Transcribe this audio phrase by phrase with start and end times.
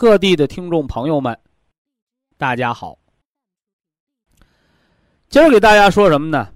[0.00, 1.38] 各地的听众朋友们，
[2.38, 2.98] 大家好。
[5.28, 6.54] 今儿给大家说什么呢？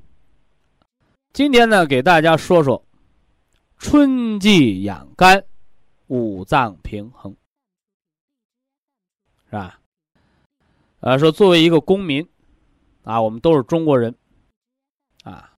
[1.35, 2.83] 今天呢，给大家说说
[3.77, 5.45] 春季养肝、
[6.07, 7.37] 五脏平衡，
[9.45, 9.79] 是吧？
[11.01, 12.27] 啊，说作为一个公民，
[13.03, 14.15] 啊，我们都是中国人，
[15.23, 15.53] 啊，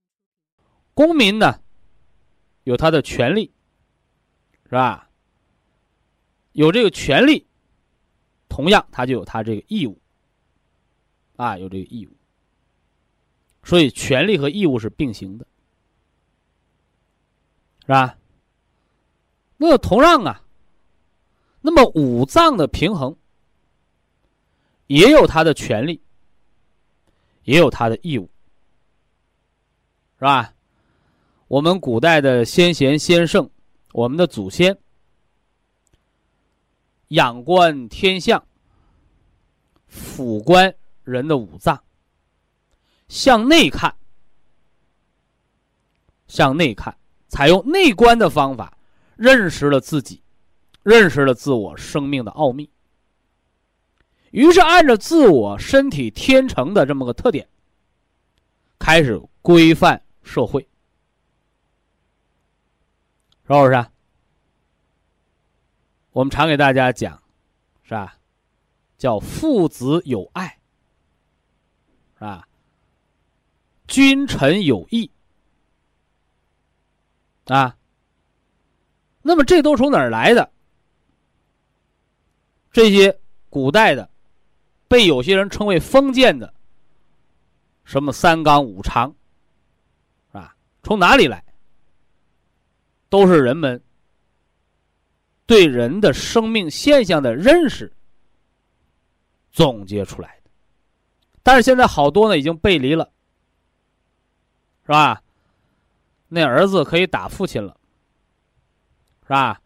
[0.93, 1.57] 公民呢
[2.65, 3.49] 有他的权利，
[4.65, 5.09] 是吧？
[6.51, 7.46] 有这个权利。
[8.57, 9.95] 同样，他就有他这个义务，
[11.35, 12.09] 啊，有这个义务，
[13.63, 15.45] 所以权利和义务是并行的，
[17.81, 18.17] 是吧？
[19.57, 20.43] 那同样啊，
[21.61, 23.15] 那么五脏的平衡
[24.87, 26.01] 也有他的权利，
[27.43, 28.27] 也有他的义务，
[30.17, 30.51] 是吧？
[31.47, 33.47] 我们古代的先贤先圣，
[33.91, 34.75] 我们的祖先。
[37.09, 38.46] 仰观天象，
[39.97, 41.83] 俯观人的五脏，
[43.07, 43.93] 向内看，
[46.27, 46.95] 向内看，
[47.27, 48.77] 采用内观的方法，
[49.15, 50.21] 认识了自己，
[50.83, 52.69] 认识了自我生命的奥秘。
[54.31, 57.49] 于是，按照自我身体天成的这么个特点，
[58.77, 60.61] 开始规范社会，
[63.43, 63.85] 是不是？
[66.11, 67.21] 我们常给大家讲，
[67.83, 68.16] 是吧？
[68.97, 70.47] 叫父子有爱，
[72.15, 72.47] 是吧？
[73.87, 75.09] 君臣有义，
[77.45, 77.77] 啊。
[79.21, 80.49] 那么这都从哪儿来的？
[82.71, 83.19] 这些
[83.49, 84.09] 古代的，
[84.87, 86.53] 被有些人称为封建的，
[87.83, 89.13] 什么三纲五常，
[90.31, 90.55] 啊？
[90.83, 91.43] 从哪里来？
[93.09, 93.81] 都是人们。
[95.45, 97.91] 对人的生命现象的认识
[99.57, 100.51] 总结出来的，
[101.41, 103.11] 但是现在好多呢已经背离了，
[104.85, 105.19] 是吧？
[106.27, 107.75] 那儿子可以打父亲了，
[109.23, 109.59] 是吧？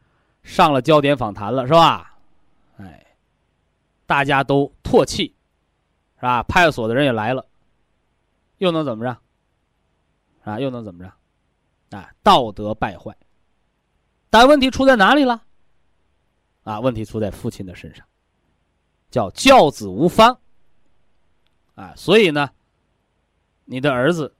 [0.44, 2.18] 上了焦点访谈了，是吧？
[2.78, 3.06] 哎，
[4.06, 5.36] 大家都唾弃，
[6.16, 6.42] 是吧？
[6.44, 7.46] 派出所的人也来了，
[8.60, 9.18] 又能怎么着？
[10.50, 11.98] 啊，又能怎么着？
[11.98, 13.14] 啊，道德败坏，
[14.30, 15.44] 但问题出在哪里了？
[16.64, 18.06] 啊，问题出在父亲的身上，
[19.12, 20.36] 叫教子无方。
[21.76, 22.50] 啊，所以呢，
[23.66, 24.34] 你的儿子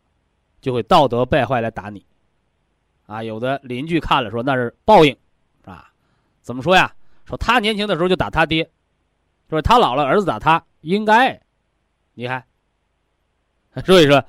[0.62, 2.04] 就会道德败坏来打你。
[3.06, 5.16] 啊，有的邻居看了说那是报应，
[5.66, 5.92] 啊，
[6.42, 6.96] 怎么说呀？
[7.26, 8.70] 说他年轻的时候就打他爹，
[9.50, 11.40] 说他老了儿子打他应该，
[12.14, 12.44] 你看。
[13.86, 14.24] 所以说，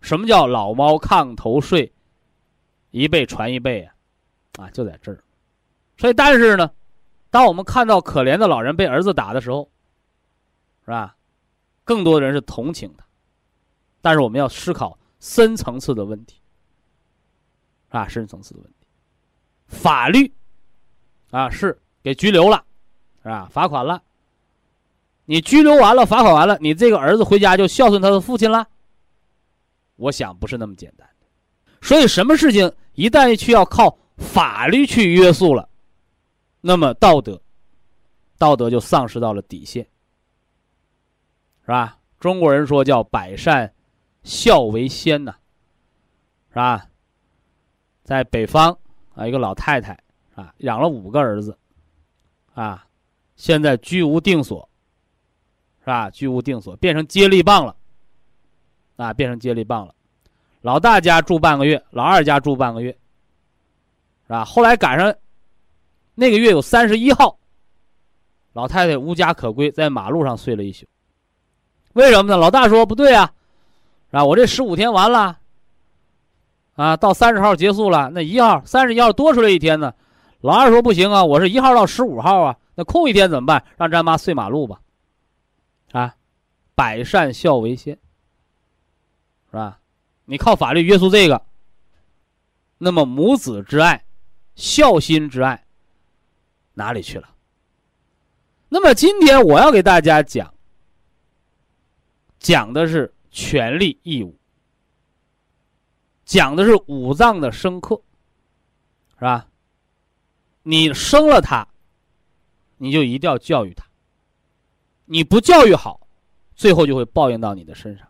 [0.00, 1.90] 什么叫老猫炕头睡，
[2.90, 3.94] 一辈传一辈啊？
[4.58, 5.22] 啊，就在这儿。
[5.96, 6.70] 所以，但是呢。
[7.30, 9.68] 当我们看到可怜的老人被儿子打的时候，
[10.84, 11.16] 是吧？
[11.84, 13.04] 更多的人是同情他，
[14.00, 16.40] 但是我们要思考深层次的问题，
[17.88, 18.86] 啊，深层次的问题。
[19.66, 20.30] 法律，
[21.30, 22.64] 啊，是给拘留了，
[23.22, 23.48] 是吧？
[23.50, 24.02] 罚款了。
[25.26, 28.66] 你拘留完了，罚款完了，你这个儿子回家就孝顺他的父亲了？
[29.96, 31.26] 我想不是那么简单的。
[31.80, 35.68] 所以，什么事情一旦需要靠法律去约束了？
[36.60, 37.40] 那么道德，
[38.38, 39.86] 道德就丧失到了底线，
[41.64, 41.98] 是吧？
[42.20, 43.72] 中国人说叫百善
[44.22, 45.34] 孝为先呐，
[46.50, 46.86] 是吧？
[48.02, 48.78] 在北方
[49.14, 49.98] 啊，一个老太太
[50.34, 51.58] 啊，养了五个儿子，
[52.52, 52.86] 啊，
[53.36, 54.68] 现在居无定所，
[55.80, 56.10] 是吧？
[56.10, 57.76] 居无定所，变成接力棒了，
[58.96, 59.94] 啊，变成接力棒了。
[60.60, 62.90] 老大家住半个月，老二家住半个月，
[64.24, 64.44] 是吧？
[64.44, 65.14] 后来赶上。
[66.16, 67.36] 那个月有三十一号，
[68.52, 70.86] 老太太无家可归，在马路上睡了一宿。
[71.94, 72.36] 为什么呢？
[72.36, 73.32] 老大说不对啊，
[74.12, 75.38] 啊，我这十五天完了，
[76.74, 79.94] 啊，到三十号结束了，那一号、三十一号多出来一天呢。
[80.40, 83.64] 老二说不行啊，我是一号到十五号啊，那空一天怎么办？
[83.76, 84.80] 让咱妈睡马路吧，
[85.92, 86.14] 啊，
[86.74, 87.96] 百善孝为先，
[89.50, 89.78] 是吧？
[90.24, 91.42] 你靠法律约束这个，
[92.78, 94.04] 那么母子之爱、
[94.54, 95.64] 孝心之爱
[96.74, 97.28] 哪里去了？
[98.68, 100.53] 那么今天我要给大家讲，
[102.44, 104.36] 讲的是权利义务，
[106.26, 107.98] 讲的是五脏的生克，
[109.14, 109.48] 是吧？
[110.62, 111.66] 你生了他，
[112.76, 113.86] 你就一定要教育他，
[115.06, 116.06] 你不教育好，
[116.54, 118.06] 最后就会报应到你的身上。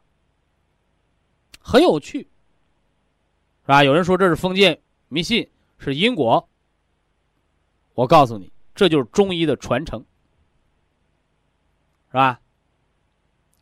[1.61, 2.23] 很有趣，
[3.63, 3.85] 是吧？
[3.85, 5.49] 有人说这是封建迷信，
[5.79, 6.49] 是因果。
[7.95, 10.05] 我告诉你，这就是中医的传承，
[12.09, 12.41] 是吧？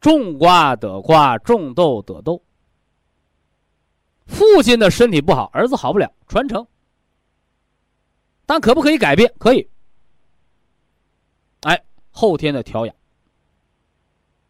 [0.03, 2.45] 种瓜得瓜，种豆得豆。
[4.27, 6.67] 父亲的身体不好，儿子好不了，传承。
[8.45, 9.33] 但可不可以改变？
[9.39, 9.71] 可以。
[11.61, 12.95] 哎，后天的调养，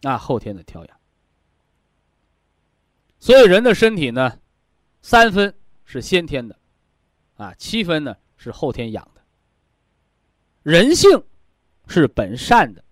[0.02, 1.00] 啊，后天的调养。
[3.18, 4.40] 所以人的身体呢，
[5.02, 5.54] 三分
[5.84, 6.58] 是先天的，
[7.36, 9.20] 啊，七分呢是后天养的。
[10.62, 11.22] 人性
[11.88, 12.82] 是本善的，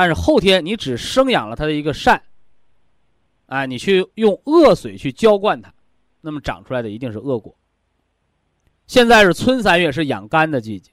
[0.00, 2.22] 但是后天你只生养了他的一个善，
[3.46, 5.74] 啊，你去用恶水去浇灌它，
[6.20, 7.52] 那么长出来的一定是恶果。
[8.86, 10.92] 现在是春三月，是养肝的季节。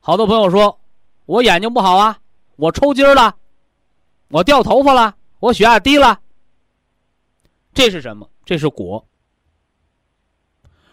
[0.00, 0.80] 好多朋友说，
[1.26, 2.18] 我眼睛不好啊，
[2.56, 3.36] 我抽筋了，
[4.30, 6.18] 我掉头发了，我血压低了。
[7.72, 8.28] 这是什么？
[8.44, 9.06] 这是果，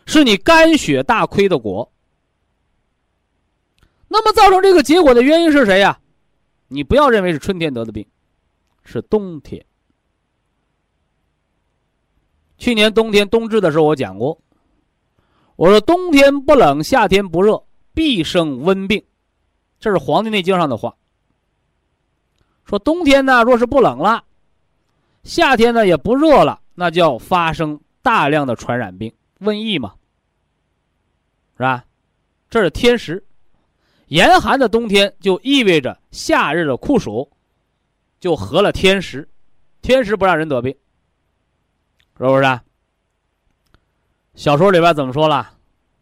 [0.05, 1.91] 是你肝血大亏的果。
[4.07, 5.99] 那么造成这个结果的原因是谁呀？
[6.69, 8.07] 你不要认为是春天得的病，
[8.83, 9.65] 是冬天。
[12.57, 14.41] 去年冬天冬至的时候，我讲过，
[15.55, 17.63] 我说冬天不冷，夏天不热，
[17.93, 19.03] 必生温病，
[19.79, 20.95] 这是《黄帝内经》上的话。
[22.65, 24.23] 说冬天呢，若是不冷了，
[25.23, 26.61] 夏天呢也不热了。
[26.75, 29.95] 那叫发生大量的传染病、瘟疫嘛，
[31.57, 31.83] 是吧？
[32.49, 33.25] 这是天时，
[34.09, 37.31] 严寒的冬天就意味着夏日的酷暑，
[38.19, 39.27] 就合了天时，
[39.81, 40.75] 天时不让人得病，
[42.17, 42.59] 是不是？
[44.35, 45.51] 小说里边怎么说了，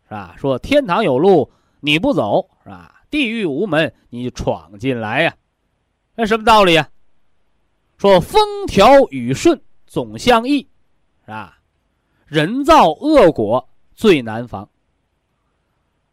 [0.05, 0.35] 是吧？
[0.37, 3.01] 说天堂有路你不走，是吧？
[3.09, 5.35] 地狱无门你闯进来呀，
[6.15, 6.89] 那什么道理呀？
[7.97, 9.61] 说风调雨顺。
[9.89, 10.67] 总相宜，
[11.21, 11.59] 是吧？
[12.25, 14.69] 人造恶果最难防，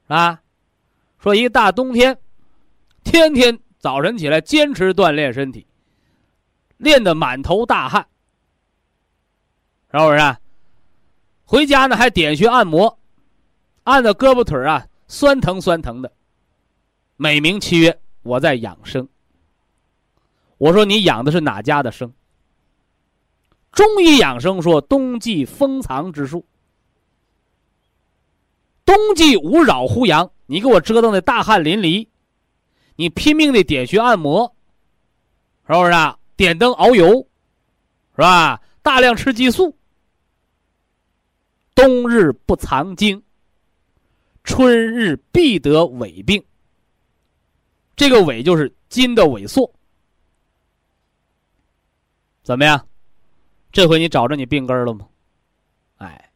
[0.05, 0.41] 是吧？
[1.25, 2.19] 说一大冬天，
[3.03, 5.67] 天天早晨起来坚持锻炼身体，
[6.77, 8.07] 练得满头大汗，
[9.91, 10.37] 是不是？
[11.47, 12.99] 回家呢还点穴按摩，
[13.85, 16.13] 按的胳膊腿啊酸疼酸疼的，
[17.17, 19.09] 美名其曰我在养生。
[20.59, 22.13] 我说你养的是哪家的生？
[23.73, 26.45] 中医养生说，冬季封藏之术。
[28.85, 32.07] 冬季无扰乎阳，你给我折腾的大汗淋漓，
[32.97, 34.55] 你拼命的点穴按摩，
[35.67, 36.19] 是不是啊？
[36.37, 37.27] 点灯熬油，
[38.17, 38.61] 是吧？
[38.83, 39.77] 大量吃激素。
[41.75, 43.23] 冬日不藏精，
[44.45, 46.45] 春日必得痿病。
[47.97, 49.73] 这个痿就是筋的萎缩，
[52.43, 52.87] 怎么样？
[53.73, 55.09] 这回你找着你病根了吗？
[55.97, 56.33] 哎，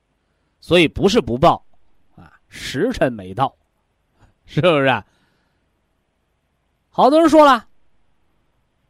[0.61, 1.65] 所以不是不报，
[2.17, 3.57] 啊，时辰没到，
[4.49, 5.05] 是不是？
[6.89, 7.69] 好多人说了，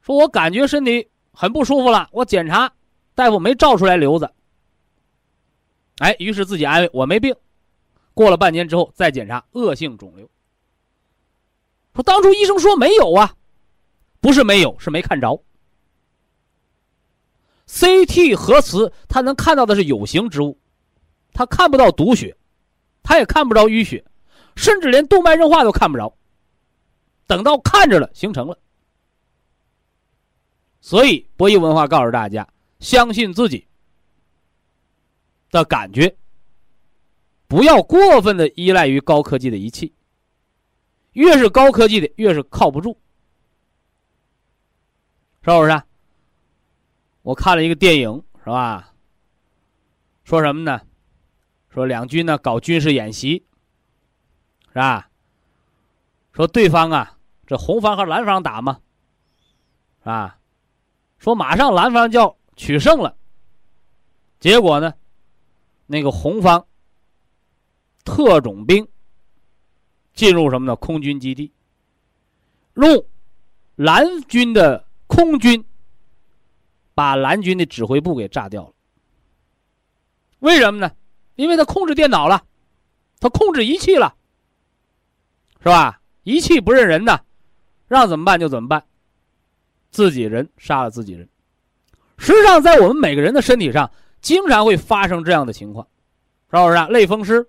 [0.01, 2.73] 说我感觉身体很不舒服了，我检查，
[3.15, 4.33] 大夫没照出来瘤子。
[5.99, 7.35] 哎，于是自己安慰我没病。
[8.15, 10.31] 过了半年之后再检查，恶性肿瘤。
[11.95, 13.35] 说当初医生说没有啊，
[14.21, 15.43] 不是没有，是没看着。
[17.67, 20.59] CT 核磁，它能看到的是有形之物，
[21.33, 22.35] 它看不到毒血，
[23.03, 24.05] 它也看不着淤血，
[24.59, 26.13] 甚至连动脉硬化都看不着。
[27.29, 28.59] 等到看着了，形成了。
[30.81, 32.49] 所以博弈文化告诉大家，
[32.81, 33.69] 相信自己
[35.53, 36.17] 的感觉，
[37.47, 39.95] 不要过分的依赖于高科技的仪器。
[41.13, 42.97] 越是高科技的，越是靠不住，
[45.43, 45.83] 是不是？
[47.23, 48.93] 我看了一个电影，是吧？
[50.25, 50.81] 说什么呢？
[51.69, 53.45] 说两军呢搞军事演习，
[54.69, 55.11] 是吧？
[56.33, 58.81] 说对方啊这红方和蓝方打嘛，
[60.05, 60.39] 啊，
[61.19, 63.17] 说马上蓝方就要取胜了，
[64.39, 64.95] 结果呢，
[65.87, 66.67] 那个红方
[68.05, 68.87] 特种兵
[70.13, 70.77] 进入什么呢？
[70.77, 71.53] 空军基地，
[72.75, 73.05] 用
[73.75, 75.65] 蓝军的空军
[76.95, 78.75] 把蓝军的指挥部给炸掉了。
[80.41, 80.95] 为什么呢？
[81.35, 82.45] 因为他控制电脑了，
[83.19, 84.17] 他控制仪器了，
[85.69, 86.01] 是吧？
[86.23, 87.25] 仪器不认人的。
[87.89, 88.85] 让怎么办就怎么办，
[89.91, 91.27] 自己人杀了自己人。
[92.19, 95.87] 实际上，在我们每个人的身体上，经常会发生这样的情况，
[96.51, 96.93] 是不是？
[96.93, 97.49] 类风湿、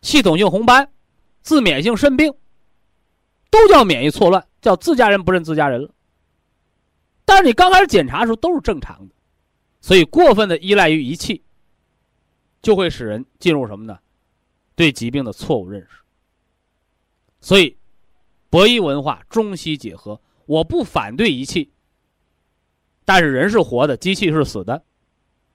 [0.00, 0.90] 系统性红斑、
[1.42, 2.32] 自免性肾病，
[3.50, 5.90] 都叫免疫错乱，叫自家人不认自家人了。
[7.26, 9.14] 但是你刚开始检查的时候都是正常的，
[9.82, 11.44] 所以过分的依赖于仪器，
[12.62, 13.98] 就会使人进入什么呢？
[14.74, 16.03] 对疾病的错误认识。
[17.44, 17.76] 所以。
[18.50, 21.72] 博医文化中西结合，我不反对仪器，
[23.04, 24.84] 但是人是活的，机器是死的，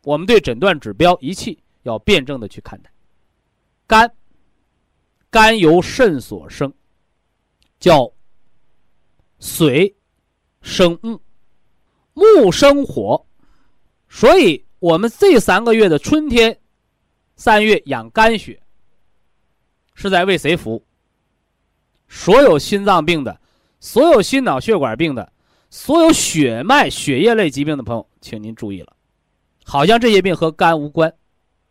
[0.04, 2.92] 我们对诊断指标仪器要辩证的去看待。
[3.88, 4.14] 肝，
[5.30, 6.74] 肝由肾所生，
[7.80, 8.12] 叫
[9.40, 9.96] 水
[10.62, 11.22] 生木，
[12.14, 13.26] 木生火，
[14.10, 16.60] 所以我们这三个月的春天，
[17.38, 18.62] 三月养肝血，
[19.94, 20.86] 是在为谁服务？
[22.10, 23.40] 所有心脏病的，
[23.80, 25.32] 所有心脑血管病的，
[25.70, 28.94] 所有血脉血液类疾病的朋友，请您注意了，
[29.64, 31.14] 好像这些病和肝无关，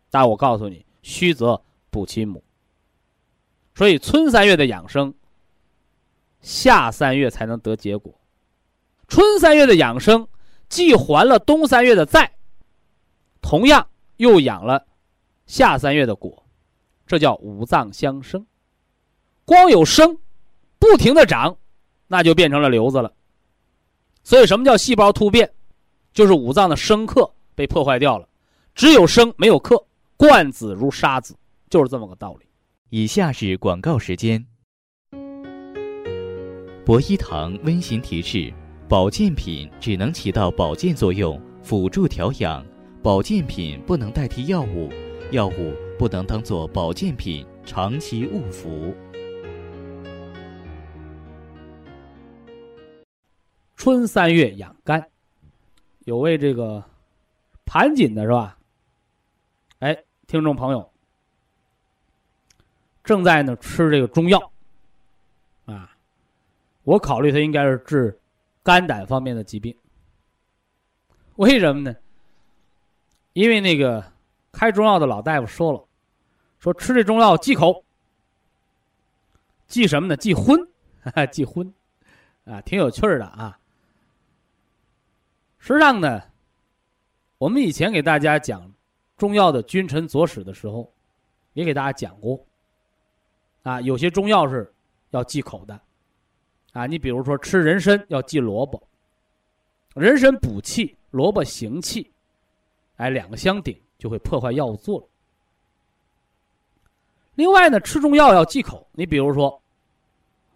[0.09, 2.41] 但我告诉你，虚则补其母。
[3.75, 5.13] 所以春三月的养生，
[6.39, 8.17] 夏三月才能得结果。
[9.09, 10.27] 春三月的养生，
[10.69, 12.31] 既还了冬三月的债，
[13.41, 14.87] 同样又养了
[15.45, 16.45] 夏三月的果，
[17.05, 18.47] 这叫五脏相生。
[19.43, 20.17] 光有生。
[20.79, 21.57] 不停的长，
[22.07, 23.13] 那就变成了瘤子了。
[24.23, 25.51] 所以，什么叫细胞突变？
[26.13, 28.27] 就是五脏的生克被破坏掉了。
[28.73, 31.35] 只有生没有克，惯子如杀子，
[31.69, 32.45] 就是这么个道理。
[32.89, 34.45] 以下是广告时间。
[36.85, 38.51] 博一堂温馨提示：
[38.87, 42.63] 保健品只能起到保健作用，辅助调养；
[43.03, 44.89] 保健品不能代替药物，
[45.31, 48.95] 药物不能当做保健品长期误服。
[53.79, 55.09] 春三月养肝，
[55.99, 56.83] 有位这个
[57.65, 58.57] 盘锦的是吧？
[59.79, 60.91] 哎，听众朋友
[63.05, 64.51] 正在呢吃这个中药
[65.63, 65.95] 啊，
[66.83, 68.19] 我考虑他应该是治
[68.63, 69.73] 肝胆方面的疾病。
[71.37, 71.95] 为什么呢？
[73.31, 74.11] 因为那个
[74.51, 75.81] 开中药的老大夫说了，
[76.59, 77.85] 说吃这中药忌口，
[79.67, 80.17] 忌什么呢？
[80.17, 80.59] 忌荤，
[81.31, 81.73] 忌荤
[82.43, 83.57] 啊，挺有趣的啊。
[85.59, 86.23] 实际上呢，
[87.37, 88.73] 我们以前给大家讲
[89.17, 90.91] 中药的君臣佐使的时候，
[91.53, 92.43] 也给大家讲过。
[93.63, 94.73] 啊，有些中药是
[95.11, 95.79] 要忌口的，
[96.71, 98.81] 啊，你比如说吃人参要忌萝卜，
[99.93, 102.09] 人参补气，萝卜行气，
[102.95, 105.09] 哎，两个相顶就会破坏药物作用。
[107.35, 109.61] 另外呢，吃中药要忌口，你比如说，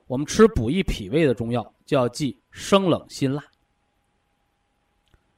[0.07, 3.43] 我们吃补益脾胃的中药就要忌生冷辛辣。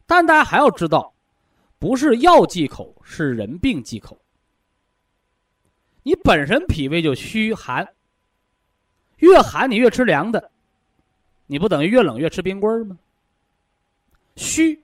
[0.06, 1.14] 但大家还要知道，
[1.80, 4.18] 不是药忌口，是人病忌口。
[6.04, 7.88] 你本身脾胃就虚寒，
[9.18, 10.52] 越寒你越吃凉的，
[11.48, 12.98] 你不等于越冷越吃冰棍儿吗？
[14.36, 14.80] 虚，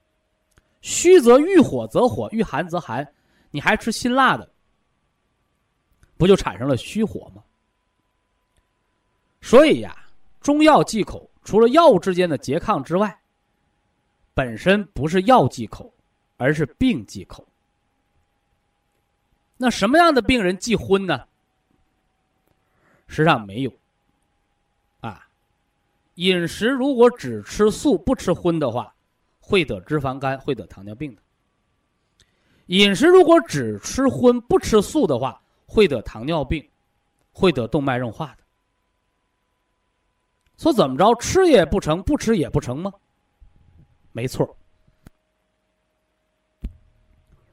[0.81, 3.07] 虚则遇火则火，遇寒则寒，
[3.51, 4.51] 你还吃辛辣的，
[6.17, 7.43] 不就产生了虚火吗？
[9.41, 9.95] 所以呀，
[10.39, 13.20] 中药忌口，除了药物之间的拮抗之外，
[14.43, 15.93] 本身不是药忌口，
[16.37, 17.47] 而是病忌口。
[19.55, 21.27] 那什么样的病人忌荤呢？
[23.05, 23.71] 实际上没有。
[25.01, 25.27] 啊，
[26.15, 28.91] 饮食如果只吃素不吃荤的话，
[29.39, 31.21] 会得脂肪肝，会得糖尿病的。
[32.65, 36.67] 饮食如果只吃荤不吃素的话，会得糖尿病，
[37.31, 38.43] 会得动脉硬化的。
[40.57, 42.91] 说怎么着，吃也不成，不吃也不成吗？
[44.11, 44.57] 没错，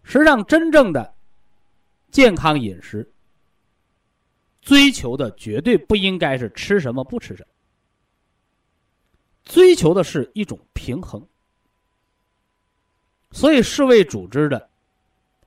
[0.03, 1.15] 实际上真正的
[2.11, 3.09] 健康饮食，
[4.61, 7.49] 追求的绝对不应该是吃什么不吃什么，
[9.45, 11.25] 追求的是一种平衡。
[13.31, 14.69] 所以世卫组织的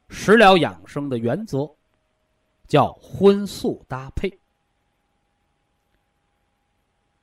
[0.10, 1.70] 食疗养生的原则
[2.68, 4.32] 叫荤素搭配。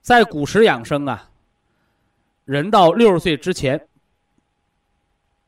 [0.02, 1.30] 在古时养生啊，
[2.48, 3.88] 人到六十岁之前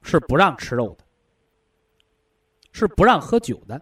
[0.03, 1.05] 是不让吃肉的，
[2.73, 3.81] 是不让喝酒的。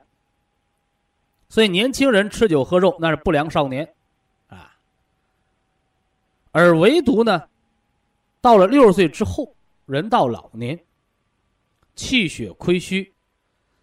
[1.48, 3.92] 所以年轻人吃酒喝肉那是不良少年，
[4.46, 4.72] 啊。
[6.52, 7.48] 而唯独呢，
[8.40, 9.52] 到了六十岁之后，
[9.84, 10.78] 人到老年，
[11.96, 13.12] 气血亏虚，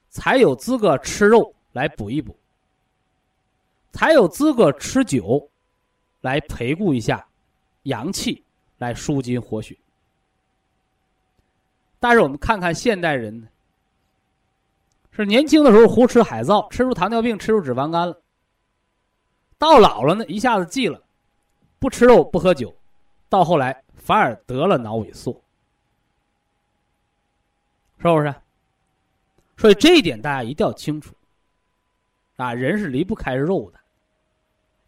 [0.09, 2.39] 才有资格吃肉来补一补，
[3.91, 5.51] 才有资格吃酒。
[6.21, 7.27] 来培固一下
[7.83, 8.44] 阳气，
[8.77, 9.77] 来舒筋活血。
[11.99, 13.47] 但是我们看看现代人呢，
[15.11, 18.21] 是年轻的时候胡吃海造，吃出糖尿病，吃出脂肪肝了。
[19.57, 21.01] 到老了呢，一下子忌了，
[21.79, 22.75] 不吃肉，不喝酒，
[23.29, 25.31] 到后来反而得了脑萎缩，
[27.97, 28.35] 是不是？
[29.57, 31.15] 所以这一点大家一定要清楚。
[32.35, 33.79] 啊，人是离不开肉的。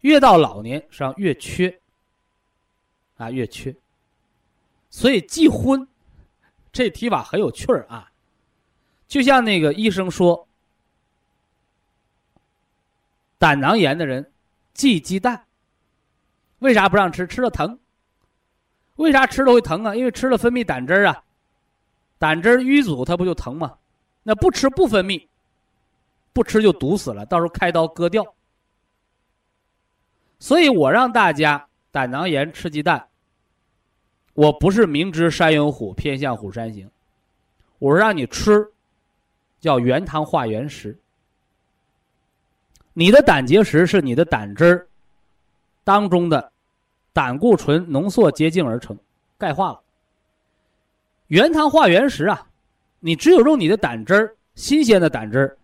[0.02, 1.80] 越到老年，实际上越缺，
[3.18, 3.76] 啊，越缺。
[4.88, 5.86] 所以忌荤，
[6.72, 8.10] 这提法很有趣儿啊。
[9.06, 10.48] 就像那个医生说，
[13.36, 14.32] 胆囊炎的人
[14.72, 15.46] 忌鸡蛋，
[16.60, 17.26] 为啥不让吃？
[17.26, 17.78] 吃了疼。
[18.96, 19.94] 为啥吃了会疼啊？
[19.94, 21.22] 因为吃了分泌胆汁儿啊，
[22.18, 23.78] 胆汁淤阻，它不就疼吗？
[24.24, 25.28] 那不吃不分泌，
[26.32, 28.34] 不吃就堵死了，到时候开刀割掉。
[30.38, 33.08] 所以我让大家胆囊炎吃鸡蛋，
[34.34, 36.90] 我不是明知山有虎，偏向虎山行，
[37.78, 38.70] 我是让你吃，
[39.60, 40.98] 叫原汤化原食。
[42.92, 44.86] 你的胆结石是你的胆汁儿
[45.84, 46.52] 当中的
[47.12, 48.98] 胆固醇浓缩结晶而成，
[49.38, 49.80] 钙化了。
[51.28, 52.46] 原汤化原食啊，
[53.00, 55.56] 你只有用你的胆汁儿，新鲜的胆汁儿，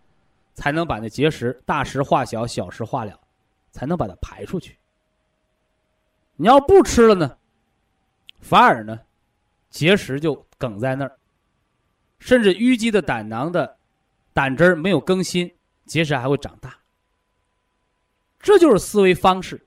[0.54, 3.20] 才能把那结石大石化小，小石化了。
[3.74, 4.78] 才能把它排出去。
[6.36, 7.36] 你要不吃了呢，
[8.40, 9.00] 反而呢，
[9.70, 11.18] 结石就梗在那儿，
[12.18, 13.76] 甚至淤积的胆囊的
[14.32, 15.52] 胆汁儿没有更新，
[15.86, 16.76] 结石还会长大。
[18.40, 19.64] 这就是思维方式，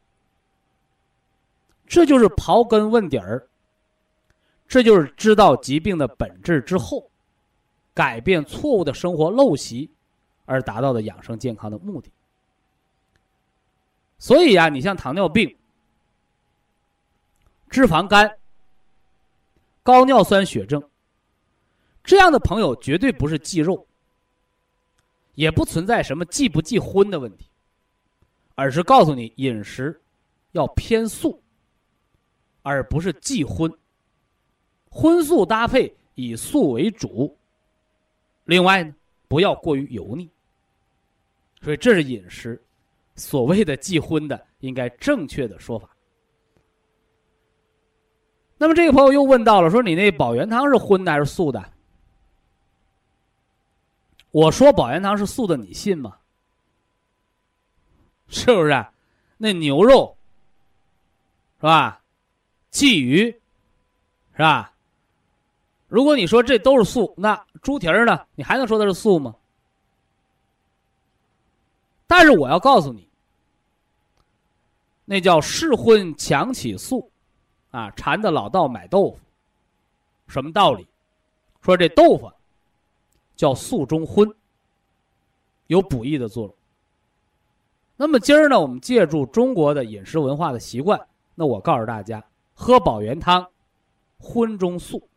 [1.88, 3.48] 这就是刨根问底儿，
[4.68, 7.10] 这就是知道疾病的本质之后，
[7.94, 9.90] 改变错误的生活陋习，
[10.46, 12.12] 而达到的养生健康的目的。
[14.20, 15.58] 所以呀，你像糖尿病、
[17.70, 18.38] 脂肪肝、
[19.84, 20.82] 高尿酸血症
[22.04, 23.86] 这样的朋友，绝对不是忌肉，
[25.36, 27.50] 也不存在什么忌不忌荤的问题，
[28.56, 30.02] 而是告诉你饮食
[30.54, 31.44] 要偏素，
[32.62, 33.72] 而不是忌荤，
[34.90, 37.38] 荤素搭配以素为主。
[38.46, 38.96] 另外呢，
[39.28, 40.30] 不要过于油腻。
[41.62, 42.62] 所以这是饮食。
[43.16, 45.90] 所谓的忌荤的，应该正确的说法。
[48.58, 51.64] 那么这个朋友又问到了，说你那保元汤是荤的还是素的？
[54.32, 56.18] 我说保元汤是素的，你信吗？
[58.28, 58.86] 是不是？
[59.38, 60.18] 那牛肉
[61.58, 62.02] 是吧？
[62.72, 63.32] 鲫鱼
[64.34, 64.74] 是吧？
[65.88, 68.26] 如果你说这都是素，那猪蹄儿呢？
[68.36, 69.36] 你还能说它是素吗？
[72.08, 73.08] 但是我要告诉你。
[75.06, 77.10] 那叫试荤强起素，
[77.72, 79.20] 啊，馋的老道买豆腐，
[80.28, 80.88] 什么道理？
[81.62, 82.32] 说这豆腐
[83.36, 84.34] 叫素中荤，
[85.68, 86.56] 有补益的作用。
[87.98, 93.50] 那么今儿呢，我们借助中国的饮食文化的习惯，那我告诉大家，喝保元汤，
[94.18, 95.10] 荤中素。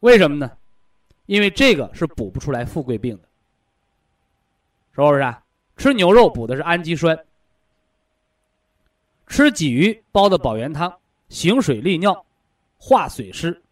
[0.00, 0.56] 为什么呢？
[1.26, 3.28] 因为这个是补不出来富贵病的，
[4.92, 5.20] 是不是？
[5.20, 5.42] 啊？
[5.76, 7.24] 吃牛肉补的是氨基酸。
[9.28, 10.92] 吃鲫鱼煲的保元汤，
[11.28, 12.24] 行水利尿，
[12.78, 13.62] 化水湿。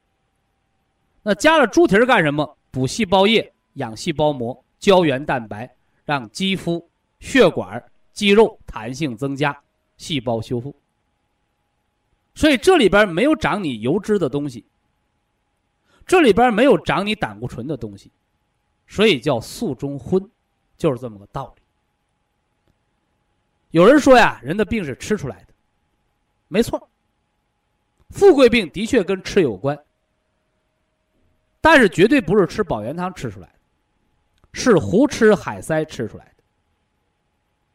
[1.23, 2.57] 那加了猪蹄儿干什么？
[2.71, 6.87] 补细胞液，养细胞膜，胶原蛋白，让肌肤、
[7.21, 9.59] 血管、肌肉弹性增加，
[9.97, 10.77] 细胞修复。
[12.35, 14.65] 所以这里边没有长你油脂的东西，
[16.07, 18.13] 这里边没有长你胆固醇的东西，
[18.87, 20.23] 所以叫素中荤，
[20.77, 21.63] 就是这么个道理。
[23.71, 25.46] 有人说呀，人的病是吃出来的，
[26.49, 26.89] 没错。
[28.11, 29.77] 富贵病的确跟吃有关，
[31.61, 33.55] 但是绝对不是吃保元汤吃出来的，
[34.53, 36.45] 是胡吃海塞吃出来的。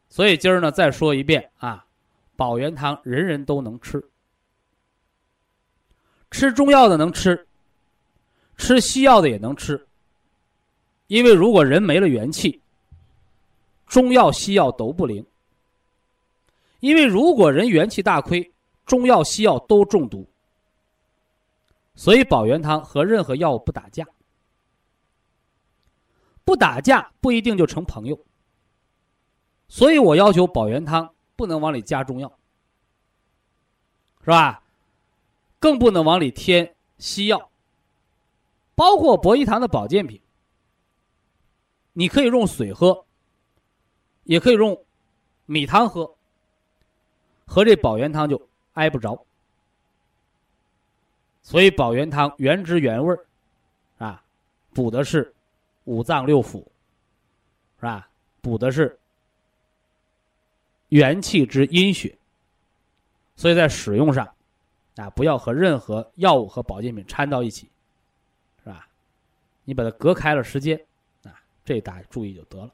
[0.08, 1.84] 所以今儿呢，再说一遍啊，
[2.34, 4.02] 保元汤人人都能吃，
[6.30, 7.46] 吃中药的能吃，
[8.56, 9.86] 吃西药的也能吃。
[11.08, 12.58] 因为如果人没了元气，
[13.86, 15.24] 中药西药都不灵。
[16.80, 18.50] 因为如果人元气大亏，
[18.84, 20.28] 中药西药都中毒，
[21.94, 24.06] 所以保元汤和任何药物不打架。
[26.44, 28.18] 不打架不一定就成朋友，
[29.68, 32.30] 所以我要求保元汤不能往里加中药，
[34.20, 34.64] 是吧？
[35.60, 37.48] 更不能往里添西药，
[38.74, 40.20] 包括博医堂的保健品，
[41.92, 43.06] 你可以用水喝，
[44.24, 44.84] 也可以用
[45.46, 46.16] 米汤喝，
[47.46, 49.24] 和这保元汤就挨不着。
[51.42, 53.26] 所以保元汤原汁原味儿，
[53.98, 54.24] 啊，
[54.72, 55.34] 补的是
[55.84, 56.64] 五脏六腑，
[57.78, 58.08] 是吧？
[58.40, 58.98] 补的是
[60.88, 62.16] 元气之阴血，
[63.36, 64.32] 所以在使用上。
[64.96, 67.66] 啊，不要和任何药物和保健品掺到一起，
[68.62, 68.86] 是吧？
[69.64, 70.78] 你把它隔开了时间，
[71.24, 71.32] 啊，
[71.64, 72.70] 这大家注意就得了。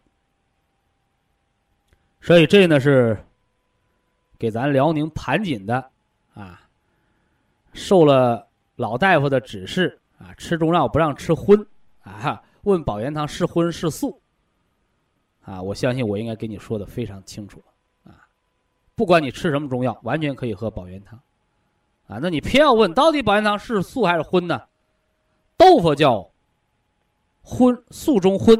[2.20, 3.24] 所以这呢是
[4.38, 5.90] 给咱辽宁盘锦的
[6.34, 6.60] 啊，
[7.72, 8.46] 受了
[8.76, 11.66] 老大夫的指示啊，吃中药不让吃荤
[12.02, 14.20] 啊，问保元汤是荤是素
[15.42, 15.60] 啊？
[15.60, 17.62] 我相信我应该给你说的非常清楚
[18.04, 18.28] 啊，
[18.94, 21.18] 不管你吃什么中药，完全可以喝保元汤。
[22.06, 24.62] 啊，那你偏要问到底保元汤是素还是荤呢？
[25.56, 26.30] 豆腐叫
[27.42, 28.56] 荤，素中荤，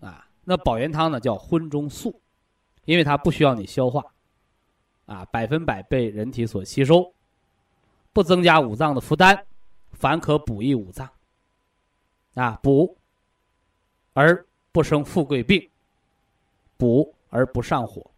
[0.00, 2.20] 啊，那保元汤呢叫荤中素，
[2.84, 4.04] 因为它不需要你消化，
[5.10, 7.12] 啊，百分百被人体所吸收，
[8.12, 9.42] 不增加五脏的负担，
[9.90, 11.10] 反可补益五脏，
[12.34, 12.96] 啊，补
[14.12, 15.68] 而不生富贵病，
[16.76, 18.08] 补而不上火，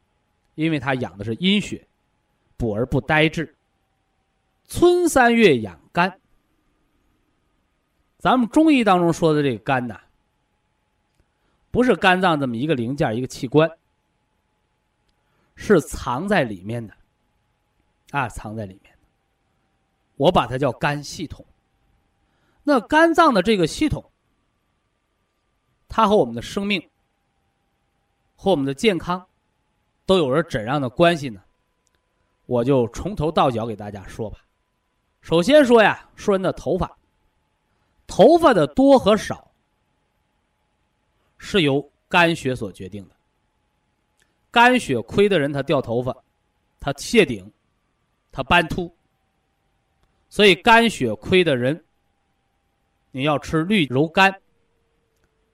[0.55, 1.89] 因为它养的是阴血，
[2.59, 3.57] 补而不呆滞。
[4.69, 6.21] 春三月养肝，
[8.19, 9.99] 咱们中医当中说的这个肝呐，
[11.71, 13.71] 不是肝脏这么一个零件一个器官，
[15.55, 16.95] 是藏在里面的，
[18.11, 18.99] 啊，藏在里面的。
[20.17, 21.45] 我把它叫肝系统。
[22.63, 24.05] 那肝脏的这个系统，
[25.89, 26.91] 它和我们的生命，
[28.37, 29.27] 和我们的健康，
[30.07, 31.43] 都有着怎样的关系呢？
[32.47, 34.45] 我就从头到脚给大家说吧。
[35.21, 36.97] 首先说呀，说人的头发，
[38.07, 39.51] 头发的多和少
[41.39, 43.17] 是由肝血所决定的。
[44.53, 46.17] 肝血亏的人，他掉头发，
[46.79, 47.51] 他谢顶，
[48.31, 48.95] 他斑秃。
[50.29, 51.85] 所以肝血亏的人，
[53.11, 54.33] 你要吃绿柔肝，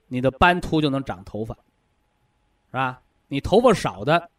[0.07, 1.55] 你的斑秃就能长头发，
[2.67, 3.01] 是吧？
[3.27, 4.29] 你头发少的，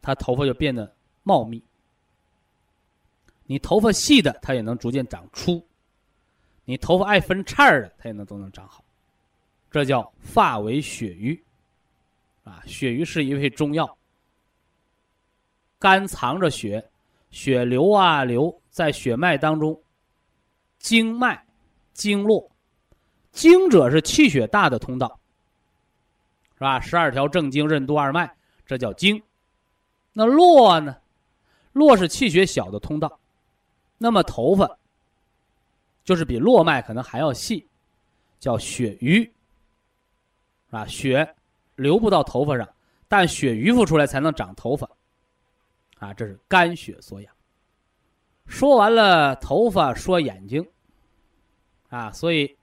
[0.00, 1.62] 他头发就变得茂密。
[3.44, 5.62] 你头发细的，它也能逐渐长粗；
[6.64, 8.82] 你头发爱分叉的，它也能都能长好。
[9.70, 11.42] 这叫发为血瘀，
[12.44, 13.96] 啊，血瘀是一味中药。
[15.78, 16.90] 肝藏着血，
[17.30, 19.80] 血流啊流在血脉当中，
[20.78, 21.44] 经脉、
[21.92, 22.50] 经络，
[23.30, 25.18] 经者是气血大的通道，
[26.54, 26.80] 是吧？
[26.80, 28.32] 十二条正经、任督二脉，
[28.64, 29.20] 这叫经。
[30.12, 30.96] 那络呢？
[31.72, 33.18] 络是气血小的通道。
[33.98, 34.78] 那么头发，
[36.04, 37.66] 就是比络脉可能还要细，
[38.38, 39.32] 叫血瘀，
[40.70, 41.34] 啊，血
[41.82, 42.68] 流不到头发上，
[43.08, 44.88] 但血瘀复出来才能长头发，
[45.98, 47.34] 啊，这是肝血所养。
[48.46, 50.66] 说完了头发，说眼睛，
[51.90, 52.56] 啊，所以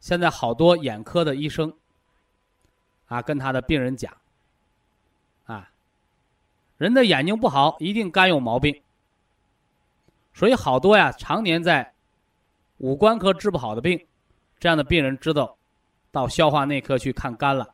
[0.00, 1.72] 现在好多眼科的医生，
[3.06, 4.16] 啊，跟他的病人讲，
[5.44, 5.70] 啊，
[6.76, 8.82] 人的眼睛不好，一定肝有毛病。
[10.32, 11.94] 所以好多呀，常年在
[12.78, 14.06] 五官科治不好的病，
[14.58, 15.56] 这样的病人知道
[16.10, 17.73] 到消化内科去看肝了，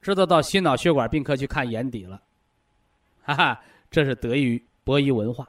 [0.00, 2.22] 知道到心脑血管病科去看眼底了，
[3.22, 3.60] 哈哈，
[3.90, 5.48] 这是得益于博医文化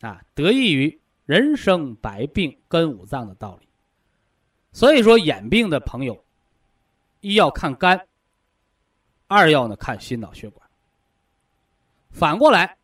[0.00, 3.68] 啊，得益于人生百病根五脏的道理。
[4.72, 6.24] 所以说，眼病的朋友，
[7.20, 8.06] 一要看肝，
[9.26, 10.68] 二要呢看心脑血管。
[12.10, 12.76] 反过来。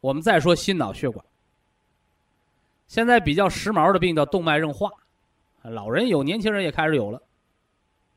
[0.00, 1.24] 我们再说心脑血管，
[2.88, 4.90] 现在比较时髦的病叫动脉硬化，
[5.62, 7.22] 老人有，年轻人也开始有了。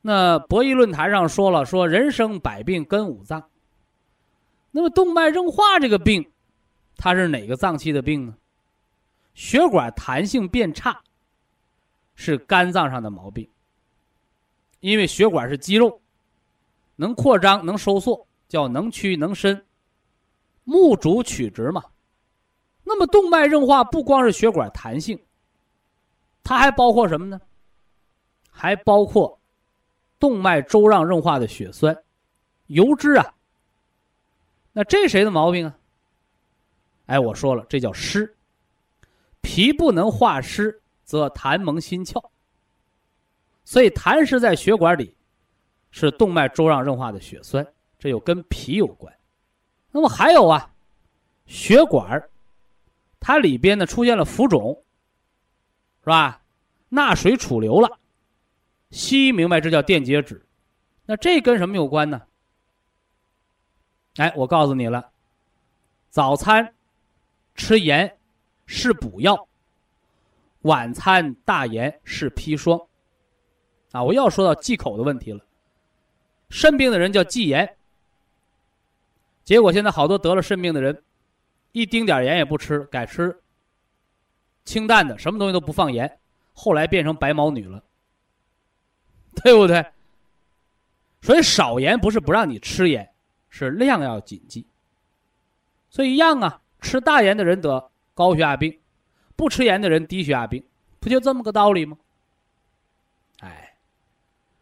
[0.08, 3.42] 那博弈论坛上说了，说人生百病根五脏。
[4.70, 6.24] 那么动脉硬化这个病，
[6.96, 8.36] 它是哪个脏器的病呢？
[9.34, 11.02] 血管弹性变差，
[12.14, 13.50] 是肝脏上的毛病。
[14.78, 16.00] 因为血管是肌肉，
[16.94, 19.60] 能扩张能收缩，叫能屈能伸。
[20.62, 21.82] 目主曲直嘛，
[22.84, 25.20] 那么动脉硬化不光是血管弹性，
[26.44, 27.40] 它还包括什么呢？
[28.48, 29.35] 还包括
[30.26, 31.96] 动脉粥样硬化的血栓、
[32.66, 33.32] 油脂啊，
[34.72, 35.78] 那这谁的毛病啊？
[37.06, 38.34] 哎，我说了，这叫湿。
[39.40, 42.20] 脾不能化湿，则痰蒙心窍。
[43.64, 45.14] 所以痰湿在血管里，
[45.92, 47.64] 是动脉粥样硬化的血栓，
[47.96, 49.16] 这又跟脾有关。
[49.92, 50.68] 那么还有啊，
[51.46, 52.28] 血管
[53.20, 54.82] 它里边呢出现了浮肿，
[56.00, 56.42] 是吧？
[56.88, 57.96] 钠水储留了，
[58.96, 60.42] 西医明白这叫电解质。
[61.04, 62.22] 那这跟什么有关呢？
[64.16, 65.10] 哎，我告诉你了，
[66.08, 66.74] 早餐
[67.54, 68.16] 吃盐
[68.64, 69.46] 是补药，
[70.62, 72.80] 晚餐大盐是砒霜。
[73.92, 75.44] 啊，我又要说到忌口的问题了。
[76.48, 77.76] 肾病的人叫忌盐，
[79.44, 81.02] 结果现在好多得了肾病的人，
[81.72, 83.42] 一丁点盐也不吃，改吃
[84.64, 86.18] 清淡的，什么东西都不放盐，
[86.54, 87.84] 后来变成白毛女了，
[89.44, 89.84] 对不对？
[91.22, 93.08] 所以少盐不是不让你吃盐。
[93.48, 94.66] 是量要谨记，
[95.88, 96.60] 所以一样啊。
[96.82, 98.78] 吃大盐的人得高血压病，
[99.34, 100.62] 不吃盐的人低血压病，
[101.00, 101.96] 不就这么个道理吗？
[103.40, 103.74] 哎，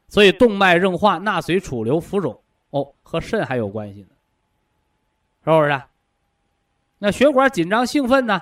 [0.08, 4.08] 所以动脉硬化、钠水储留、浮肿，哦，和肾还有关系呢，
[5.44, 5.82] 是不是？
[6.98, 8.40] 那血管紧张兴奋呢，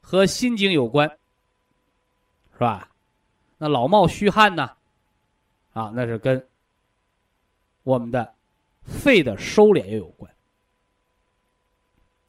[0.00, 1.10] 和心经有关，
[2.52, 2.88] 是吧？
[3.58, 4.70] 那老冒虚汗呢，
[5.72, 6.46] 啊，那是跟
[7.82, 8.34] 我们的。
[8.84, 10.28] 肺的收敛也有关。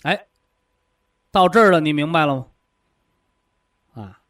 [0.03, 0.27] 哎，
[1.31, 2.47] 到这儿了，你明白了吗？
[3.95, 4.21] 啊，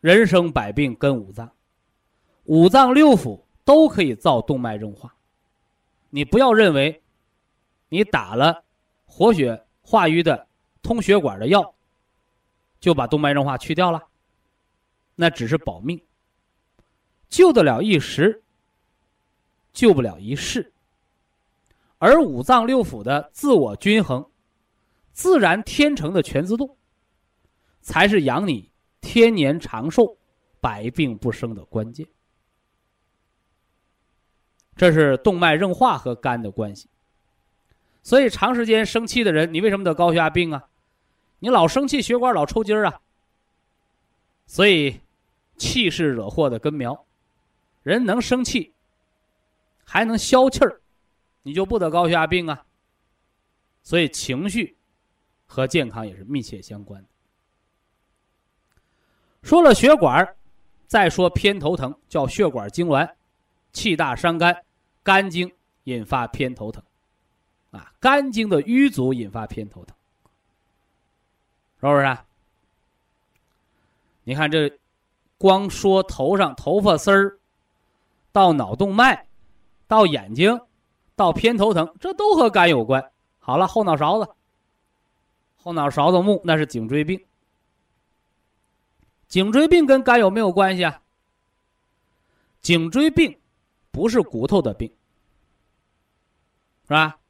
[0.00, 1.50] 人生百病跟五脏，
[2.44, 5.12] 五脏六腑都可以造动脉硬化。
[6.10, 7.02] 你不要认为，
[7.88, 8.62] 你打了
[9.04, 10.46] 活血化瘀的
[10.80, 11.74] 通血管的药，
[12.78, 14.00] 就把动脉硬化去掉了，
[15.16, 16.00] 那只是保命，
[17.28, 18.43] 救得了一时，
[19.74, 20.72] 救不了一世。
[21.98, 24.26] 而五脏六腑的自我均衡、
[25.12, 26.76] 自然天成的全自动，
[27.82, 30.16] 才是养你天年长寿、
[30.60, 32.06] 百病不生的关键。
[34.76, 36.88] 这是动脉硬化和肝的关系。
[38.02, 40.68] 所以，长时间生气的人，你为什么得高血压病啊？
[41.38, 43.00] 你老生气，血管老抽筋儿啊。
[44.46, 45.00] 所以，
[45.56, 47.06] 气是惹祸的根苗。
[47.82, 48.73] 人能生气，
[49.84, 50.80] 还能消气儿。
[51.42, 52.64] 你就不得高血压病啊。
[53.82, 54.76] 所以情绪
[55.46, 57.08] 和健康也是密切相关的。
[59.42, 60.26] 说了血管，
[60.86, 63.10] 再说偏头疼，叫血管痉挛，
[63.72, 64.64] 气大伤肝，
[65.02, 65.52] 肝经
[65.84, 66.82] 引发偏头疼，
[67.72, 69.94] 啊，肝经的瘀阻引发偏头疼，
[71.78, 72.18] 是不是？
[74.22, 74.78] 你看这，
[75.36, 77.38] 光说头上头发丝儿，
[78.32, 79.23] 到脑动脉，
[79.94, 80.60] 到眼睛。
[81.16, 83.12] 到偏头疼，这都和肝有关。
[83.38, 84.28] 好了，后脑勺子，
[85.62, 87.24] 后脑勺子木那是颈椎病。
[89.28, 91.00] 颈椎病跟肝有没有关系啊？
[92.60, 93.38] 颈椎病
[93.92, 94.92] 不是骨头的病，
[96.88, 97.20] 是吧？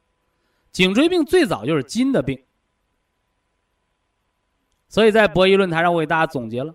[0.71, 2.43] 颈椎病最早就是筋的病。
[4.89, 6.73] 所以在博弈论坛上，我给大家总结了：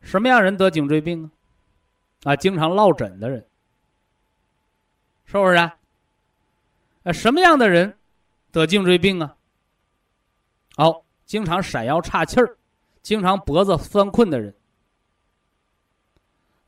[0.00, 1.30] 什么样人得颈椎病
[2.24, 2.32] 啊？
[2.32, 3.46] 啊，经常落枕的人。
[5.32, 5.74] 是不是啊？
[7.04, 7.96] 呃，什么样的人
[8.50, 9.34] 得颈椎病啊？
[10.76, 12.58] 哦，经常闪腰岔气儿，
[13.00, 14.54] 经常脖子酸困的人。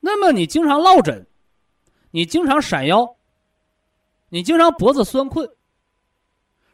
[0.01, 1.27] 那么你经常落枕，
[2.11, 3.17] 你经常闪腰，
[4.31, 5.47] 你经常脖子酸困，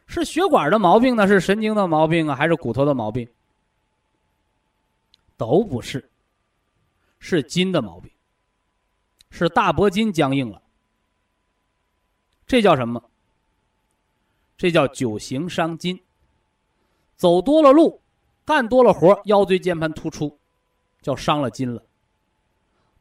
[0.07, 1.27] 是血管的毛病呢？
[1.27, 2.37] 是神经的毛病啊？
[2.37, 3.29] 还是骨头的毛病？
[5.37, 6.09] 都不是，
[7.19, 8.09] 是筋的毛病，
[9.33, 10.63] 是大脖筋僵硬了。
[12.51, 13.01] 这叫什么？
[14.57, 16.03] 这叫久行伤筋。
[17.15, 18.01] 走多了路，
[18.45, 20.37] 干多了活，腰椎间盘突出，
[21.01, 21.81] 叫伤了筋了。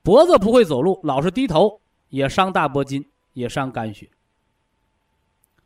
[0.04, 4.08] 脖子不会走路，老是低头，也伤大脖筋，也伤肝血。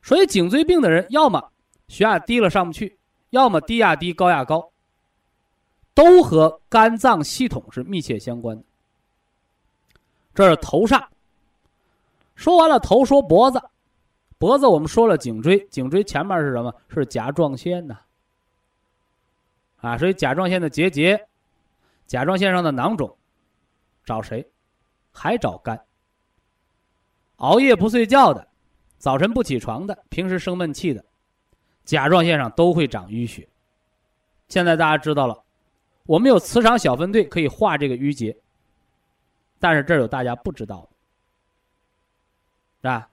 [0.01, 1.51] 所以颈椎病的人，要么
[1.89, 2.97] 血压低了上不去，
[3.31, 4.71] 要么低压低高压高，
[5.93, 8.63] 都和肝脏系统是密切相关的。
[10.33, 11.05] 这是头上。
[12.33, 13.61] 说完了头，说脖子。
[14.43, 16.75] 脖子我们说了，颈椎，颈椎前面是什么？
[16.89, 17.97] 是甲状腺呐。
[19.77, 21.29] 啊，所以甲状腺的结节，
[22.07, 23.15] 甲状腺上的囊肿，
[24.03, 24.45] 找谁？
[25.13, 25.81] 还找肝。
[27.37, 28.45] 熬夜不睡觉的，
[28.97, 31.05] 早晨不起床的，平时生闷气的，
[31.85, 33.47] 甲状腺上都会长淤血。
[34.49, 35.41] 现在大家知道了，
[36.05, 38.37] 我们有磁场小分队可以化这个淤结。
[39.57, 40.89] 但是这儿有大家不知道的，
[42.81, 43.09] 是吧？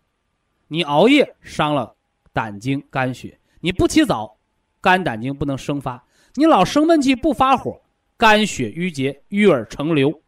[0.73, 1.97] 你熬夜伤了
[2.33, 3.37] 胆经、肝血。
[3.59, 4.39] 你不起早，
[4.81, 6.01] 肝胆经不能生发；
[6.35, 7.83] 你老生闷气不发火，
[8.17, 10.23] 肝血郁结，郁而成瘤。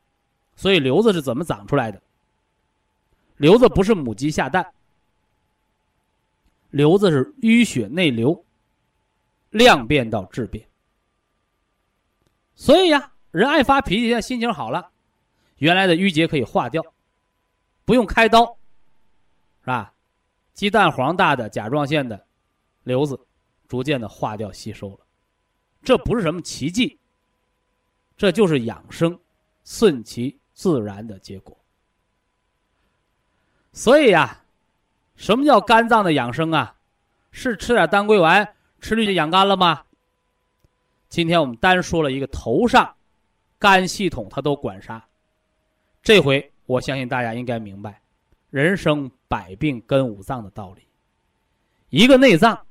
[0.56, 2.02] 所以瘤子是怎么长出来的？
[3.36, 4.74] 瘤子不是母鸡下蛋，
[6.70, 8.44] 瘤子是淤血内流，
[9.50, 10.66] 量变到质变。
[12.56, 14.90] 所以呀，人爱发脾气，现在心情好了，
[15.58, 16.82] 原来的淤结可以化掉，
[17.84, 18.58] 不用开刀，
[19.60, 19.94] 是吧？
[20.54, 22.26] 鸡蛋黄大的甲状腺的
[22.84, 23.18] 瘤子，
[23.68, 24.98] 逐渐的化掉吸收了，
[25.82, 26.98] 这不是什么奇迹，
[28.16, 29.18] 这就是养生，
[29.64, 31.56] 顺其自然的结果。
[33.72, 34.44] 所以呀，
[35.16, 36.76] 什么叫肝脏的养生啊？
[37.30, 39.84] 是吃点当归丸，吃绿就养肝了吗？
[41.08, 42.94] 今天我们单说了一个头上，
[43.58, 45.06] 肝系统它都管啥？
[46.02, 48.02] 这回我相信大家应该明白，
[48.50, 50.82] 人生百病根五脏的道理。
[51.88, 52.66] 一个内脏，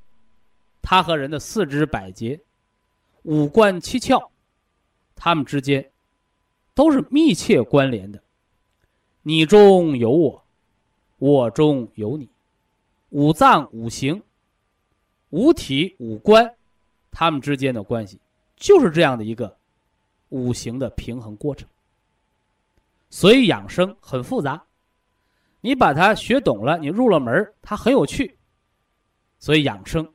[0.80, 2.40] 它和人的四肢百节、
[3.24, 4.30] 五官七窍，
[5.16, 5.92] 它们之间
[6.76, 8.22] 都是密切关联的。
[9.24, 10.44] 你中有我，
[11.18, 12.30] 我中有你，
[13.10, 14.22] 五脏五行、
[15.32, 16.54] 五体五官，
[17.10, 18.20] 它们之间的关系。
[18.56, 19.58] 就是这样的一个
[20.30, 21.68] 五行的平衡过程，
[23.10, 24.64] 所以养生很复杂，
[25.62, 28.38] 你把它学懂了，你入了门它很有趣。
[29.40, 30.08] 所以养生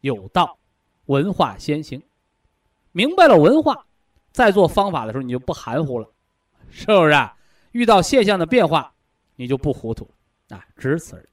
[0.00, 0.58] 有道，
[1.06, 2.02] 文化先行，
[2.92, 3.86] 明白了文化，
[4.32, 6.10] 再做方法的时候你就不含糊了，
[6.70, 7.36] 是不是啊？
[7.72, 8.94] 遇到现象的变化，
[9.36, 11.26] 你就不糊涂了啊，只此而已。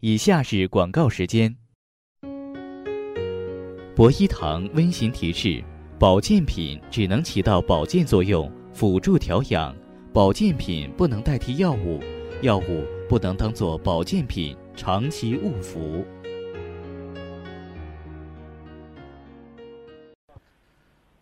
[0.00, 1.56] 以下是广告时间。
[3.94, 5.64] 博一堂温馨提示：
[5.98, 9.74] 保健品只能起到保健作用，辅助调养；
[10.12, 11.98] 保健品不能代替药物，
[12.42, 16.04] 药物不能当做保健品长期误服。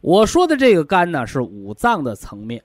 [0.01, 2.63] 我说的这个肝呢，是五脏的层面，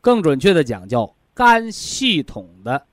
[0.00, 2.86] 更准确的讲叫肝系统的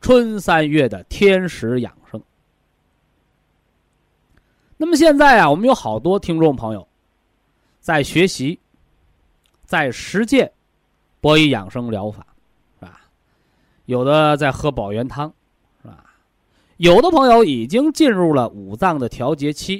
[0.00, 2.20] 春三月的天时养生。
[4.76, 6.88] 那么现在啊，我们有好多听众朋友
[7.80, 8.58] 在学习，
[9.64, 10.50] 在实践
[11.20, 12.26] 博医养生疗法，
[13.90, 15.34] 有的在喝保元汤，
[15.82, 16.04] 是吧？
[16.76, 19.78] 有的朋友已经进入了五脏的调节期，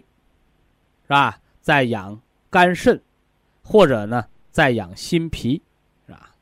[1.04, 1.38] 是吧？
[1.60, 2.20] 在养
[2.50, 3.00] 肝肾，
[3.62, 5.62] 或者呢，在养心脾，
[6.08, 6.34] 是吧？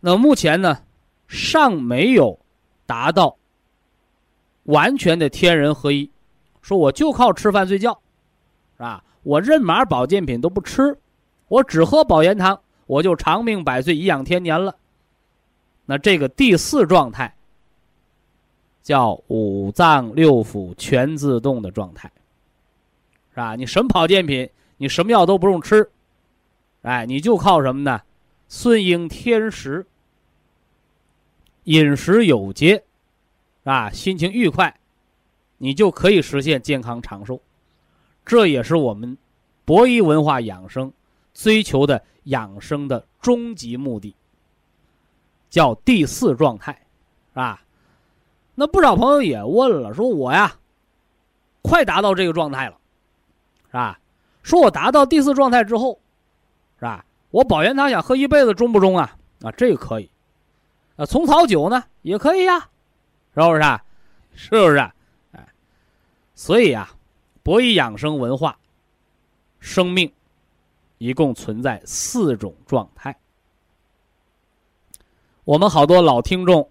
[0.00, 0.78] 那目前呢，
[1.28, 2.38] 尚没有
[2.86, 3.36] 达到
[4.62, 6.10] 完全的天人合一。
[6.62, 8.00] 说我就靠吃饭睡觉，
[8.78, 9.04] 是吧？
[9.24, 10.98] 我任码保健品都不吃，
[11.48, 14.74] 我只喝保元汤，我就长命百岁、颐养天年了。
[15.86, 17.34] 那这个第四状态
[18.82, 22.10] 叫五脏六腑全自动的状态，
[23.30, 23.56] 是吧？
[23.56, 25.90] 你什么保健品，你什么药都不用吃，
[26.82, 28.02] 哎，你就靠什么呢？
[28.48, 29.86] 顺应天时，
[31.64, 32.84] 饮食有节，
[33.64, 34.76] 啊，心情愉快。
[35.58, 37.40] 你就可以实现健康长寿，
[38.26, 39.16] 这也是我们
[39.64, 40.92] 博医文化养生
[41.32, 44.14] 追求的养生的终极目的，
[45.54, 46.72] 叫第四状态，
[47.30, 47.62] 是吧？
[48.56, 50.56] 那不少朋友也问了，说我呀，
[51.62, 52.76] 快达到这个状态了，
[53.68, 54.00] 是吧？
[54.42, 56.00] 说我达到第四状态之后，
[56.80, 57.04] 是吧？
[57.30, 59.16] 我保元汤想喝一辈子，中不中啊？
[59.42, 60.10] 啊，这个可以，
[60.96, 62.58] 啊，虫草酒呢也可以呀，
[63.32, 63.60] 是不是？
[63.60, 63.84] 啊？
[64.34, 64.78] 是不是？
[64.78, 65.46] 哎
[66.34, 66.92] 所以啊，
[67.44, 68.58] 博医养生文化，
[69.60, 70.12] 生命
[70.98, 73.16] 一共存在四种状态。
[75.44, 76.66] 我们好多老听众、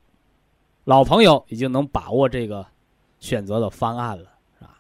[0.84, 2.66] 老朋友已经能把握这个
[3.20, 4.80] 选择的方案了，是吧？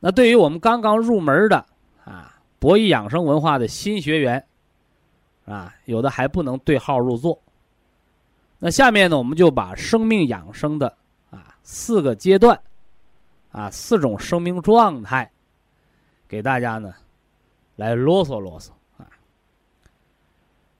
[0.00, 1.64] 那对于我们刚刚入门的
[2.04, 4.44] 啊，博医养生文化的新学员
[5.46, 7.40] 啊，有的还不能对号入座。
[8.58, 10.94] 那下面呢，我们就把生命养生的
[11.30, 12.60] 啊四个阶段。
[13.50, 15.30] 啊，四种生命状态，
[16.26, 16.92] 给大家呢，
[17.76, 18.70] 来啰嗦啰嗦。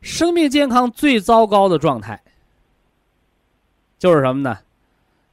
[0.05, 2.23] 生命健康最糟糕的状态，
[3.99, 4.59] 就是什么呢？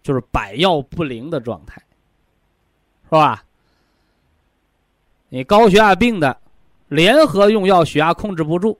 [0.02, 1.84] 就是百药不灵的状态，
[3.04, 3.44] 是吧？
[5.28, 6.38] 你高血压病的，
[6.88, 8.80] 联合用药，血压控制不住，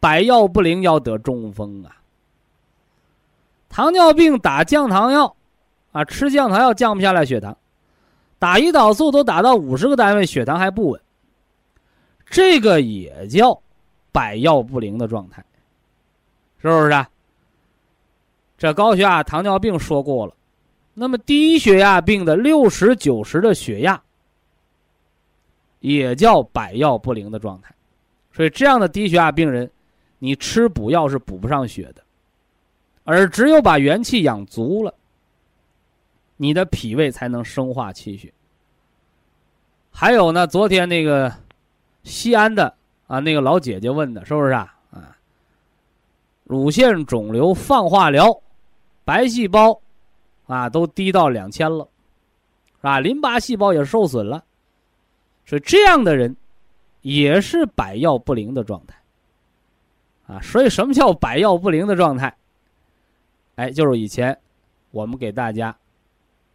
[0.00, 1.94] 百药不灵，要得中风啊。
[3.68, 5.36] 糖尿病打降糖药，
[5.92, 7.54] 啊，吃降糖药降不下来血糖。
[8.38, 11.00] 打胰岛素都打到五十个单位，血糖还不稳，
[12.26, 13.62] 这个也叫
[14.12, 15.44] 百药不灵的状态，
[16.60, 17.06] 是不是？
[18.58, 20.34] 这高血压、糖尿病说过了，
[20.94, 24.00] 那么低血压病的六十九十的血压，
[25.80, 27.74] 也叫百药不灵的状态。
[28.32, 29.68] 所以这样的低血压病人，
[30.18, 32.04] 你吃补药是补不上血的，
[33.02, 34.94] 而只有把元气养足了，
[36.36, 38.32] 你的脾胃才能生化气血。
[39.90, 41.34] 还有呢，昨天那个
[42.04, 42.72] 西安的
[43.06, 44.74] 啊，那个老姐姐问的，是不是啊？
[44.90, 45.16] 啊，
[46.44, 48.42] 乳腺肿瘤放化疗，
[49.04, 49.80] 白细胞
[50.46, 51.86] 啊都低到两千了，
[52.76, 53.00] 是吧？
[53.00, 54.42] 淋巴细胞也受损了，
[55.44, 56.34] 所以这样的人
[57.02, 58.96] 也是百药不灵的状态
[60.26, 60.40] 啊。
[60.40, 62.34] 所以什么叫百药不灵的状态？
[63.56, 64.38] 哎，就是以前
[64.90, 65.76] 我们给大家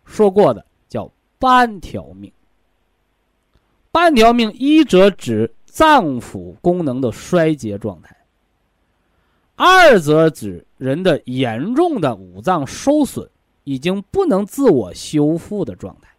[0.06, 2.32] 说过的，叫半条命。
[3.92, 8.18] 半条命，一者指脏腑功能的衰竭状态，
[9.56, 13.30] 二则指人的严重的五脏受损，
[13.64, 16.10] 已经不能自我修复的状态。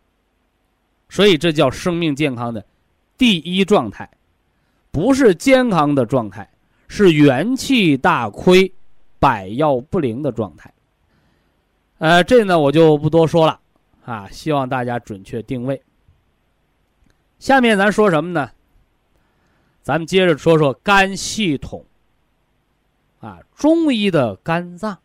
[1.08, 2.64] 所以这叫生命健康的
[3.16, 4.08] 第一状态，
[4.92, 6.48] 不是健康的状态，
[6.86, 8.72] 是元气大亏、
[9.18, 10.72] 百药不灵的状态。
[11.98, 13.58] 呃，这呢我就不多说了
[14.04, 15.82] 啊，希望大家准确定位。
[17.40, 18.52] 下面咱说什么呢？
[19.88, 21.86] 咱们接着说说肝系统，
[23.20, 24.98] 啊，中医的肝脏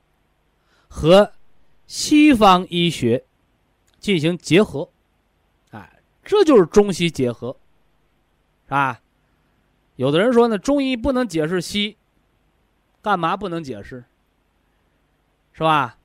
[0.89, 1.31] 和
[1.87, 3.23] 西方医学
[4.01, 4.89] 进行结合，
[5.71, 7.55] 哎，这就是中西结合，
[8.65, 8.99] 是吧？
[9.95, 11.95] 有的人说呢，中医不能解释西，
[13.01, 14.03] 干嘛不能解释？
[15.53, 15.97] 是吧？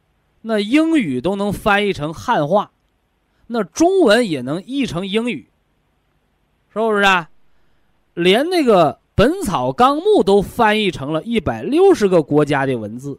[0.43, 2.71] 那英语都能翻译成汉话，
[3.49, 5.49] 那中文也能译成英语。
[6.73, 7.29] 是不是啊？
[8.19, 13.17] 连那个《本草纲目》都翻译成了一百六十个国家的文字，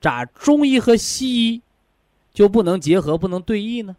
[0.00, 1.62] 咋中医和西医
[2.32, 3.94] 就不能结合、不能对译呢？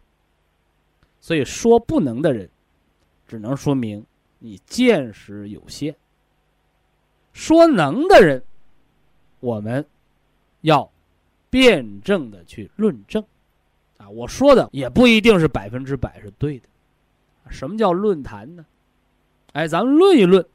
[1.20, 2.50] 所以说不能的人，
[3.28, 4.04] 只能说明
[4.40, 5.94] 你见识有限；
[7.32, 8.42] 说能的人，
[9.38, 9.86] 我们
[10.62, 10.90] 要
[11.48, 13.22] 辩证的去论证。
[13.98, 16.68] 啊，我说的也不一定是百分之百是对的。
[17.50, 18.66] 什么叫论坛呢？
[19.58, 20.46] 哎，咱们论一论，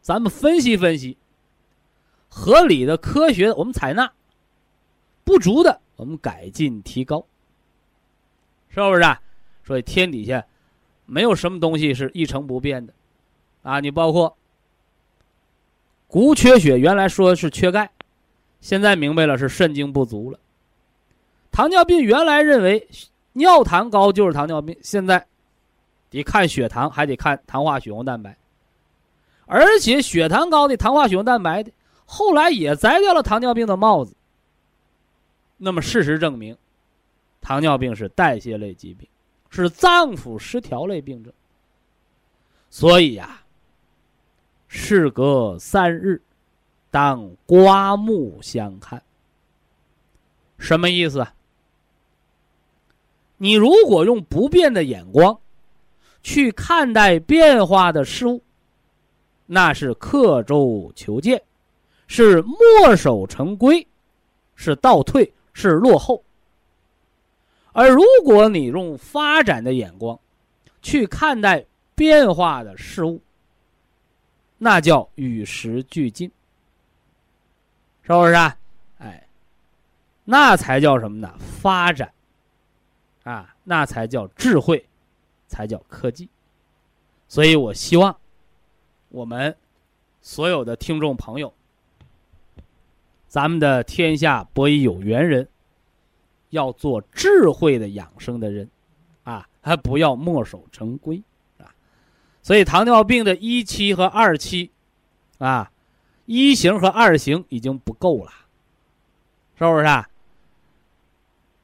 [0.00, 1.16] 咱们分析分析，
[2.28, 4.12] 合理的、科学的我们采纳，
[5.22, 7.24] 不足的我们改进提高，
[8.68, 9.02] 是不是？
[9.02, 9.22] 啊？
[9.62, 10.44] 所以天底下
[11.06, 12.92] 没有什么东西是一成不变的，
[13.62, 14.36] 啊，你包括
[16.08, 17.88] 骨缺血，原来说是缺钙，
[18.60, 20.38] 现在明白了是肾精不足了；
[21.52, 22.88] 糖尿病原来认为
[23.34, 25.24] 尿糖高就是糖尿病，现在。
[26.10, 28.36] 得看血糖，还得看糖化血红蛋白，
[29.46, 31.70] 而且血糖高的、糖化血红蛋白的，
[32.06, 34.14] 后来也摘掉了糖尿病的帽子。
[35.56, 36.56] 那么事实证明，
[37.40, 39.08] 糖尿病是代谢类疾病，
[39.50, 41.32] 是脏腑失调类病症。
[42.70, 43.42] 所以呀，
[44.66, 46.22] 事隔三日，
[46.90, 49.02] 当刮目相看。
[50.58, 51.26] 什么意思？
[53.36, 55.38] 你如果用不变的眼光。
[56.22, 58.42] 去看待变化的事物，
[59.46, 61.42] 那是刻舟求剑，
[62.06, 63.86] 是墨守成规，
[64.54, 66.22] 是倒退，是落后。
[67.72, 70.18] 而如果你用发展的眼光
[70.82, 71.64] 去看待
[71.94, 73.20] 变化的事物，
[74.56, 76.28] 那叫与时俱进，
[78.02, 78.56] 是不是啊？
[78.98, 79.28] 哎，
[80.24, 81.32] 那才叫什么呢？
[81.38, 82.12] 发展
[83.22, 84.84] 啊，那才叫智慧。
[85.48, 86.28] 才叫科技，
[87.26, 88.14] 所以我希望
[89.08, 89.56] 我们
[90.20, 91.52] 所有的听众朋友，
[93.26, 95.48] 咱们的天下博弈有缘人，
[96.50, 98.68] 要做智慧的养生的人，
[99.24, 101.20] 啊，还不要墨守成规
[101.58, 101.74] 啊。
[102.42, 104.70] 所以糖尿病的一期和二期，
[105.38, 105.72] 啊，
[106.26, 108.30] 一型和二型已经不够了，
[109.58, 109.84] 是不是？
[109.86, 110.08] 啊？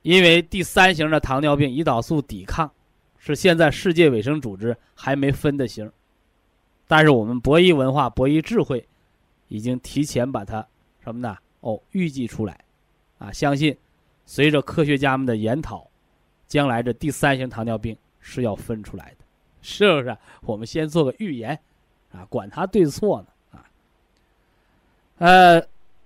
[0.02, 2.70] 因为第三型的糖尿病胰岛素抵抗。
[3.26, 5.90] 是现在世界卫生组织还没分的型，
[6.86, 8.86] 但是我们博弈文化、博弈智慧，
[9.48, 10.66] 已经提前把它
[11.02, 11.38] 什么呢？
[11.60, 12.62] 哦，预计出来，
[13.16, 13.74] 啊，相信
[14.26, 15.88] 随着科学家们的研讨，
[16.46, 19.24] 将来这第三型糖尿病是要分出来的，
[19.62, 20.14] 是不是？
[20.42, 21.58] 我们先做个预言，
[22.12, 23.64] 啊，管它对错呢，啊，
[25.16, 25.60] 呃，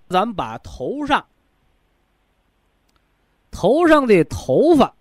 [0.09, 1.27] 咱们把头上
[3.51, 4.95] 头上的头发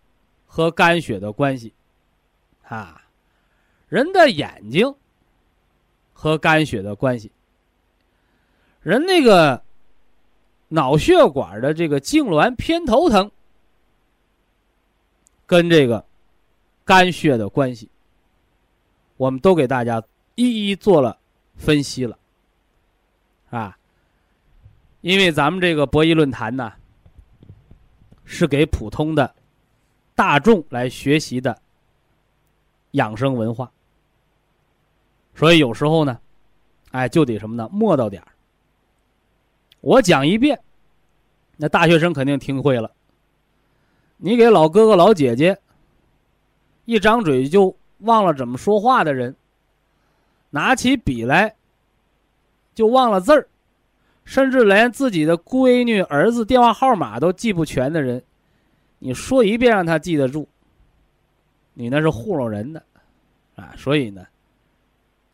[0.48, 1.72] 和肝血的关系。
[2.68, 3.02] 啊，
[3.88, 4.94] 人的眼睛
[6.14, 7.32] 和肝血的关系，
[8.82, 9.62] 人那个
[10.68, 13.32] 脑血管的这个痉挛、偏头疼，
[15.46, 16.04] 跟这个
[16.84, 17.90] 肝血的关系，
[19.16, 20.04] 我们都给大家
[20.36, 21.18] 一一做了
[21.56, 22.20] 分析了，
[23.50, 23.78] 啊，
[25.00, 26.74] 因为咱们这个博弈论坛呢，
[28.26, 29.34] 是给普通的
[30.16, 31.58] 大众来学习的
[32.92, 33.72] 养生文化，
[35.36, 36.20] 所以有时候呢，
[36.92, 37.70] 哎，就得什么呢？
[37.72, 38.28] 磨到点儿。
[39.82, 40.60] 我讲一遍，
[41.56, 42.92] 那大学生肯定听会了。
[44.18, 45.58] 你给老哥哥老姐姐
[46.86, 49.36] 一张嘴就忘了怎么说话的人，
[50.50, 51.56] 拿起笔来
[52.74, 53.48] 就忘了字儿，
[54.24, 58.24] 甚至连自己的闺女、儿子电话号码都记不全的人，
[59.00, 60.48] 你说一遍让他记得住，
[61.80, 62.84] 你那是糊弄人的
[63.56, 63.76] 啊！
[63.78, 64.26] 所以呢，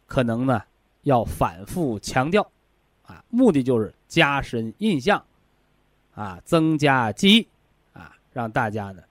[0.08, 0.62] 可能呢
[1.04, 2.46] 要反复强调
[3.06, 5.24] 啊，目的就是加深印象
[6.14, 7.48] 啊，增加记忆。
[7.94, 9.02] 啊让大家呢，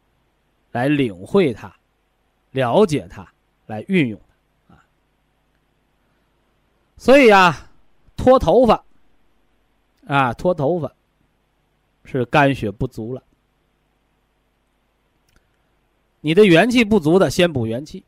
[0.72, 1.74] 来领会它，
[2.50, 3.26] 了解它，
[3.66, 4.20] 来运用
[4.68, 4.84] 它啊。
[6.98, 7.70] 所以呀，
[8.14, 8.84] 脱头发
[10.06, 10.92] 啊，脱头发
[12.04, 13.22] 是肝血不足了。
[16.22, 18.02] 你的元气不足的，先补元气；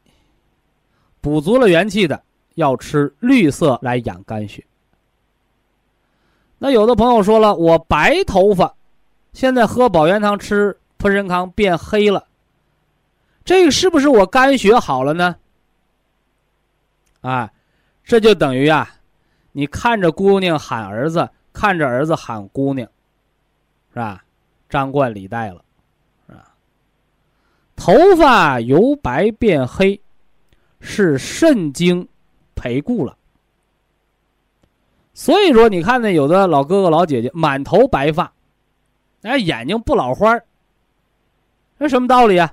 [1.20, 2.22] 补足了元气的，
[2.54, 4.64] 要吃绿色来养肝血。
[6.56, 8.74] 那有的朋友说了，我白头发，
[9.34, 10.78] 现在喝保元汤吃。
[10.96, 12.26] 富仁康变黑了，
[13.44, 15.36] 这个是不是我肝血好了呢？
[17.20, 17.52] 啊，
[18.02, 18.88] 这就等于啊，
[19.52, 22.88] 你看着姑娘喊儿子，看着儿子喊姑娘，
[23.92, 24.24] 是吧？
[24.70, 25.62] 张冠李戴了，
[27.76, 30.00] 头发由白变黑，
[30.80, 32.08] 是肾精
[32.54, 33.16] 培固了。
[35.12, 38.32] 所以说，你看那有的老哥哥老姐姐满头白发，
[39.22, 40.38] 哎，眼睛不老花
[41.78, 42.52] 那什么道理啊？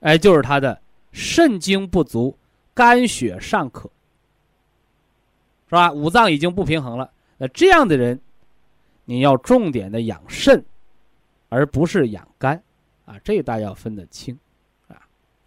[0.00, 0.80] 哎，就是他的
[1.12, 2.36] 肾精不足，
[2.74, 3.88] 肝血尚可，
[5.68, 5.92] 是吧？
[5.92, 7.10] 五脏已经不平衡了。
[7.38, 8.20] 那这样的人，
[9.04, 10.64] 你要重点的养肾，
[11.48, 12.60] 而不是养肝
[13.04, 13.18] 啊。
[13.24, 14.38] 这大家要分得清
[14.88, 15.02] 啊。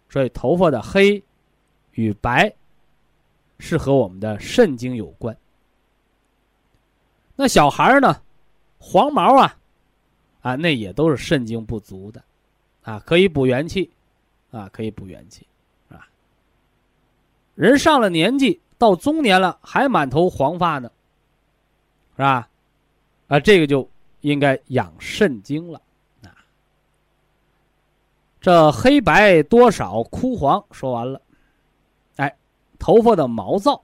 [0.08, 1.22] 所以头发的黑
[1.92, 2.52] 与白
[3.58, 5.36] 是和我们的肾精有关。
[7.34, 8.20] 那小孩儿呢，
[8.78, 9.56] 黄毛啊。
[10.42, 12.22] 啊，那也都是肾精不足的，
[12.82, 13.90] 啊，可以补元气，
[14.52, 15.44] 啊，可以补元气，
[15.88, 16.06] 啊。
[17.56, 20.88] 人上了年纪，到中年了，还满头黄发呢，
[22.14, 22.48] 是吧？
[23.26, 23.90] 啊，这个就
[24.20, 25.82] 应该养肾精了，
[28.46, 31.20] 这黑白多少枯黄说完了，
[32.14, 32.32] 哎，
[32.78, 33.82] 头发的毛躁，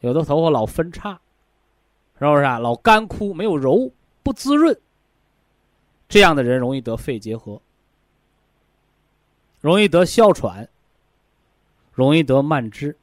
[0.00, 1.12] 有的头发老分叉，
[2.18, 2.58] 是不是啊？
[2.58, 3.92] 老干枯，没有柔，
[4.24, 4.76] 不滋润。
[6.08, 7.62] 这样的人容易得肺结核，
[9.60, 10.68] 容易得哮喘，
[11.92, 12.98] 容易得慢支，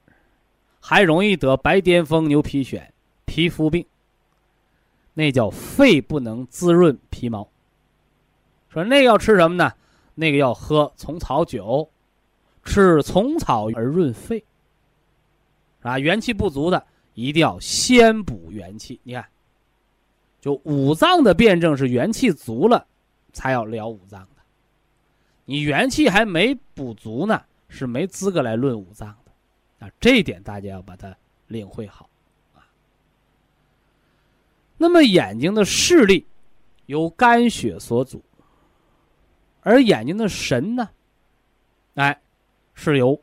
[0.82, 2.86] 还容易得白癜风、牛皮癣、
[3.24, 3.86] 皮肤病。
[5.14, 7.48] 那叫肺不能滋润皮毛。
[8.68, 9.72] 说那要吃什么呢？
[10.16, 11.88] 那个要喝虫草酒，
[12.64, 14.44] 吃虫草而润肺。
[15.82, 19.00] 啊，元气不足的一定要先补元气。
[19.04, 19.28] 你看，
[20.42, 22.88] 就五脏的辩证是元气足了。
[23.34, 24.42] 才要疗五脏的，
[25.44, 31.14] 你元气还没补足呢，是没资格来论五脏的，啊，这一点大家要把它
[31.48, 32.10] 领会好，
[32.54, 32.64] 啊。
[34.78, 36.26] 那么眼睛的视力
[36.86, 38.24] 由肝血所主，
[39.66, 40.88] 而眼睛的神呢，
[41.96, 42.22] 哎，
[42.76, 43.20] 是由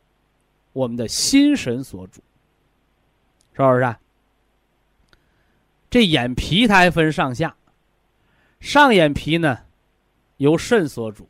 [0.73, 2.21] 我们的心神所主，
[3.53, 3.83] 是不是？
[3.83, 3.97] 啊？
[5.89, 7.55] 这眼皮它还分上下，
[8.59, 9.59] 上眼皮呢？
[10.37, 11.29] 由肾所主，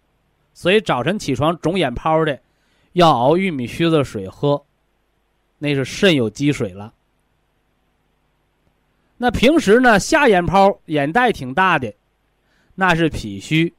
[0.56, 2.40] 所以早晨起床肿眼泡的，
[2.94, 4.66] 要熬玉米须子水喝，
[5.60, 6.92] 那是肾有积水了。
[9.18, 11.94] 那平时呢，下眼泡眼袋挺大的，
[12.74, 13.72] 那是脾虚，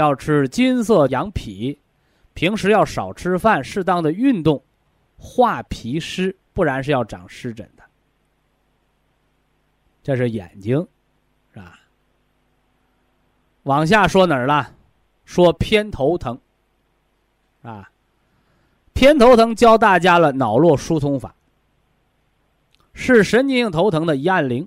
[0.00, 1.78] 要吃金色养脾，
[2.34, 4.60] 平时要少吃饭，适当的运动，
[5.18, 7.84] 化脾湿，不然是要长湿疹的。
[10.02, 10.84] 这是眼睛。
[13.64, 14.74] 往下说哪儿了？
[15.26, 16.40] 说偏头疼，
[17.62, 17.90] 啊，
[18.94, 21.34] 偏头疼教大家了脑络疏通法，
[22.94, 24.66] 是神经性头疼的一按铃。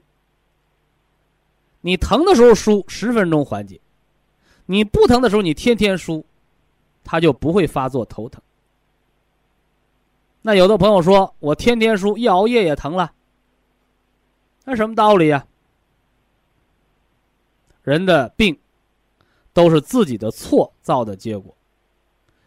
[1.81, 3.81] 你疼的时候梳十分钟缓解，
[4.66, 6.26] 你不疼的时候你天天输，
[7.03, 8.41] 它就不会发作头疼。
[10.41, 13.14] 那有的朋友说我天天输，一熬夜也疼了，
[14.66, 15.45] 那什么道理呀？
[17.84, 18.57] 人的病。
[19.55, 21.55] 都是自己的错造的结果。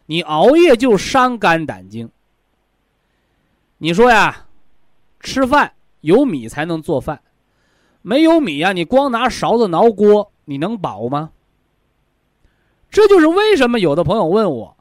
[0.06, 2.10] 你熬夜就伤肝胆经。
[3.78, 4.48] 你说呀，
[5.20, 7.22] 吃饭有米才能做饭，
[8.02, 11.30] 没有米呀，你光拿勺子挠锅，你能饱吗？
[12.90, 14.76] 这就是为什么有的朋友问我，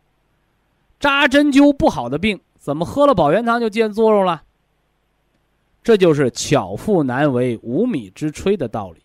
[0.99, 4.43] 扎针灸不好的病，怎么喝了保元汤就见作用了？
[5.83, 9.01] 这就是巧妇难为无米之炊的道理。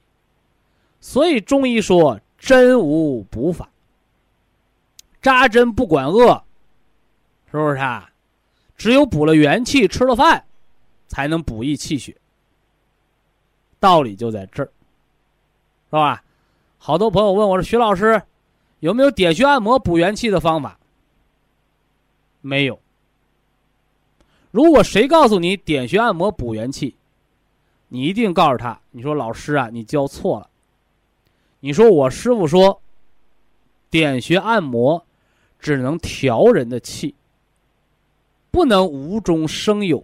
[1.01, 3.68] 所以中医说针无补法。
[5.20, 6.42] 扎针不管饿，
[7.51, 8.11] 是不是啊？
[8.76, 10.44] 只有补了元气，吃了饭，
[11.09, 12.16] 才能补益气血。
[13.78, 14.66] 道理就在这儿，
[15.86, 16.22] 是吧？
[16.78, 18.22] 好多朋友问我说：“徐老师，
[18.81, 20.78] 有没有点穴按摩补元气的方法？”
[22.43, 22.78] 没有。
[24.51, 26.97] 如果谁告诉你点穴按摩补元气，
[27.89, 30.51] 你一定告诉他：“你说老师啊，你教错了。
[31.61, 32.83] 你说我师傅说，
[33.89, 35.07] 点穴按摩。”
[35.62, 37.14] 只能调人的气，
[38.51, 40.03] 不能无中生有。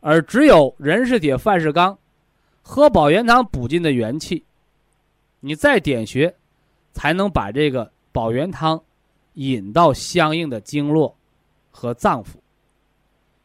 [0.00, 1.98] 而只有人是铁，饭是钢，
[2.60, 4.44] 喝饱元汤补进的元气，
[5.40, 6.36] 你再点穴，
[6.96, 8.82] 才能把这个保元汤
[9.34, 11.14] 引到相应的经络
[11.70, 12.28] 和脏腑。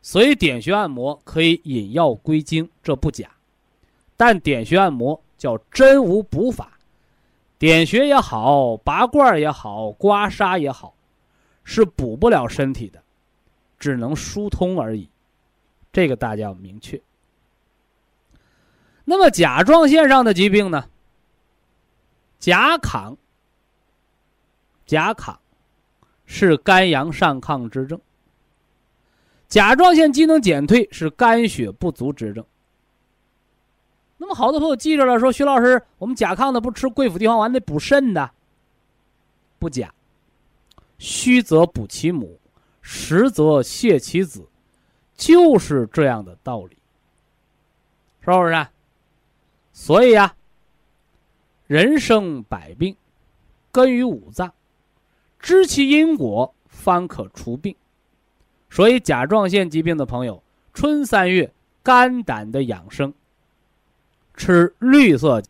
[0.01, 3.29] 所以点穴按摩可以引药归经，这不假。
[4.15, 6.79] 但点穴按摩叫真无补法。
[7.59, 10.93] 点穴也好，拔罐也好，刮痧也好，
[11.65, 13.03] 是补不了身体的，
[13.77, 15.09] 只能疏通而已。
[15.91, 16.99] 这个大家要明确。
[19.03, 20.85] 那么甲状腺上的疾病呢？
[22.39, 23.15] 甲亢，
[24.91, 25.33] 甲亢
[26.25, 27.97] 是肝阳上亢之症。
[29.47, 32.45] 甲状腺机能减退是肝血不足之症。
[34.17, 38.29] 那么，好多朋友记着了，说徐老师，我们甲亢的不吃桂附地黄丸得补肾的，
[39.59, 39.93] 不假。
[40.97, 42.37] 虚则补其母，
[42.81, 44.45] 实则泻其子，
[45.15, 46.77] 就是这样的道理，
[48.19, 48.67] 是不是？
[49.71, 50.35] 所以呀，
[51.65, 52.93] 人生百病，
[53.71, 54.53] 根于五脏，
[55.41, 57.75] 知其因果，方可除病。
[58.69, 60.41] 所以，甲状腺疾病的朋友，
[60.73, 61.51] 春三月
[61.83, 63.13] 肝胆的养生。
[64.33, 65.43] 吃绿色。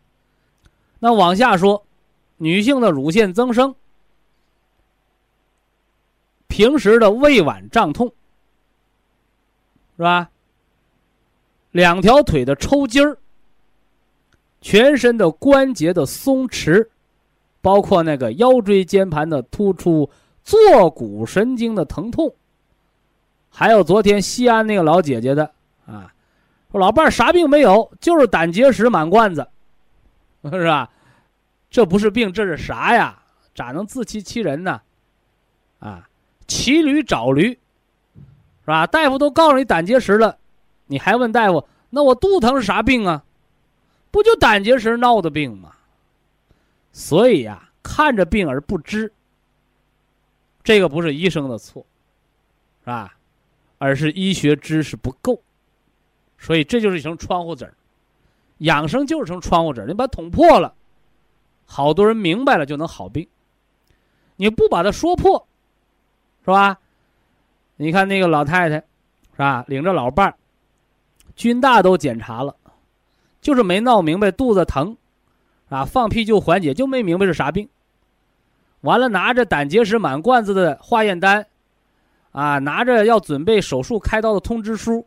[0.98, 1.86] 那往下说，
[2.36, 3.74] 女性的乳腺增生，
[6.48, 8.12] 平时的胃脘胀痛，
[9.96, 10.30] 是吧？
[11.70, 13.16] 两条腿的抽筋儿，
[14.60, 16.86] 全身的关节的松弛，
[17.62, 20.10] 包括那个腰椎间盘的突出、
[20.44, 22.34] 坐骨神经的疼痛，
[23.48, 25.50] 还有昨天西安那个老姐姐的
[25.86, 26.12] 啊。
[26.70, 29.46] 说老伴儿啥病没有，就是胆结石满罐子，
[30.50, 30.90] 是吧？
[31.70, 33.22] 这不是病，这是啥呀？
[33.54, 34.80] 咋能自欺欺人呢？
[35.78, 36.08] 啊，
[36.46, 38.86] 骑驴找驴，是吧？
[38.86, 40.38] 大夫都告诉你胆结石了，
[40.86, 41.66] 你还问大夫？
[41.90, 43.22] 那我肚疼是啥病啊？
[44.10, 45.72] 不就胆结石闹的病吗？
[46.92, 49.12] 所以呀，看着病而不知，
[50.62, 51.84] 这个不是医生的错，
[52.80, 53.14] 是吧？
[53.78, 55.40] 而是医学知识不够。
[56.38, 57.74] 所以这就是一层窗户纸儿，
[58.58, 59.84] 养生就是层窗户纸。
[59.86, 60.74] 你把捅破了，
[61.64, 63.26] 好多人明白了就能好病。
[64.36, 65.46] 你不把它说破，
[66.44, 66.78] 是吧？
[67.76, 69.64] 你看那个老太太，是吧？
[69.68, 70.34] 领着老伴儿，
[71.36, 72.54] 军大都检查了，
[73.40, 74.96] 就是没闹明白肚子疼，
[75.72, 77.66] 啊，放屁就缓解，就没明白是啥病。
[78.82, 81.46] 完了，拿着胆结石满罐子的化验单，
[82.32, 85.06] 啊，拿着要准备手术开刀的通知书，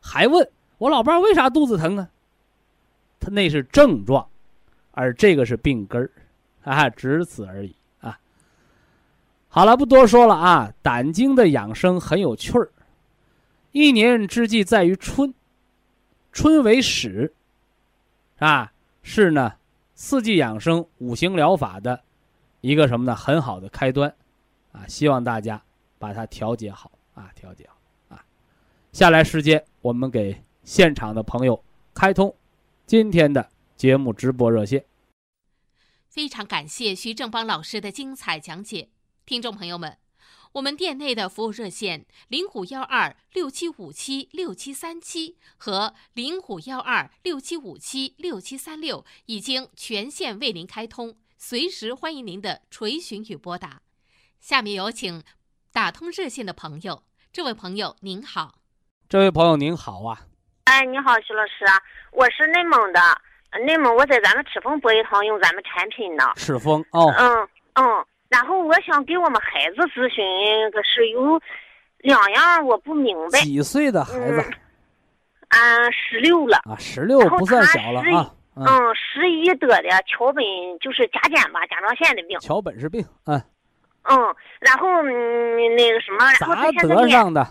[0.00, 0.50] 还问。
[0.78, 2.08] 我老伴儿为啥肚子疼啊？
[3.20, 4.26] 他那是症状，
[4.92, 6.10] 而这个是病根儿，
[6.64, 8.18] 啊，只此而已啊。
[9.48, 10.72] 好了，不多说了啊。
[10.80, 12.70] 胆经的养生很有趣儿，
[13.72, 15.34] 一年之计在于春，
[16.32, 17.32] 春为始，
[18.38, 19.52] 啊，是呢，
[20.02, 22.02] 四季养生、五行疗法的
[22.62, 23.14] 一个什么呢？
[23.14, 24.16] 很好的开端，
[24.72, 25.62] 啊，希望大家
[25.98, 27.76] 把它调节好啊，调节好
[28.16, 28.24] 啊。
[28.92, 30.42] 下来时间我们给。
[30.62, 32.34] 现场的朋友，开通
[32.86, 34.84] 今天的节目直播热线。
[36.08, 38.88] 非常感谢徐正邦老师的精彩讲解，
[39.26, 39.98] 听众朋友们，
[40.52, 53.82] 我们店内的服务热线零五幺二六七五七六七三七和零五幺二六七五七六七三六已经全线为您开通，随时欢迎您的垂询与拨打。
[54.40, 55.22] 下面有请
[55.72, 58.56] 打通热线的朋友，这位朋友您好，
[59.08, 60.26] 这位朋友您好啊。
[60.64, 61.64] 哎，你好，徐老师，
[62.10, 63.00] 我是内蒙的，
[63.64, 66.24] 内蒙我在咱们赤峰博一堂用咱们产品呢。
[66.34, 70.24] 赤峰哦，嗯嗯，然后我想给我们孩子咨询，
[70.70, 71.38] 可是有
[71.98, 73.40] 两样我不明白。
[73.40, 74.42] 几岁的孩子
[75.48, 76.58] 嗯，十六了。
[76.64, 76.76] 啊？
[76.78, 78.32] 十六不算小了啊。
[78.54, 80.44] 嗯，十一得的桥本
[80.80, 82.38] 就是甲减吧，甲状腺的病。
[82.40, 83.42] 桥本是病，嗯。
[84.04, 84.16] 嗯，
[84.60, 87.44] 然后嗯那个什么，然后咋得上的？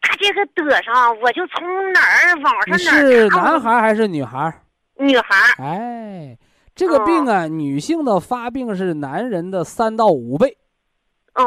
[0.00, 4.52] 他这个得上，我就从哪儿网上哪儿是男孩还是女孩？
[4.96, 5.36] 女孩。
[5.58, 6.38] 哎，
[6.78, 10.56] 这个病啊，女性的发病是男人的三到五倍。
[11.34, 11.44] 嗯。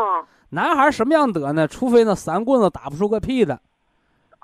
[0.50, 1.66] 男孩什么样得呢？
[1.66, 3.58] 除非那三棍子打不出个屁的，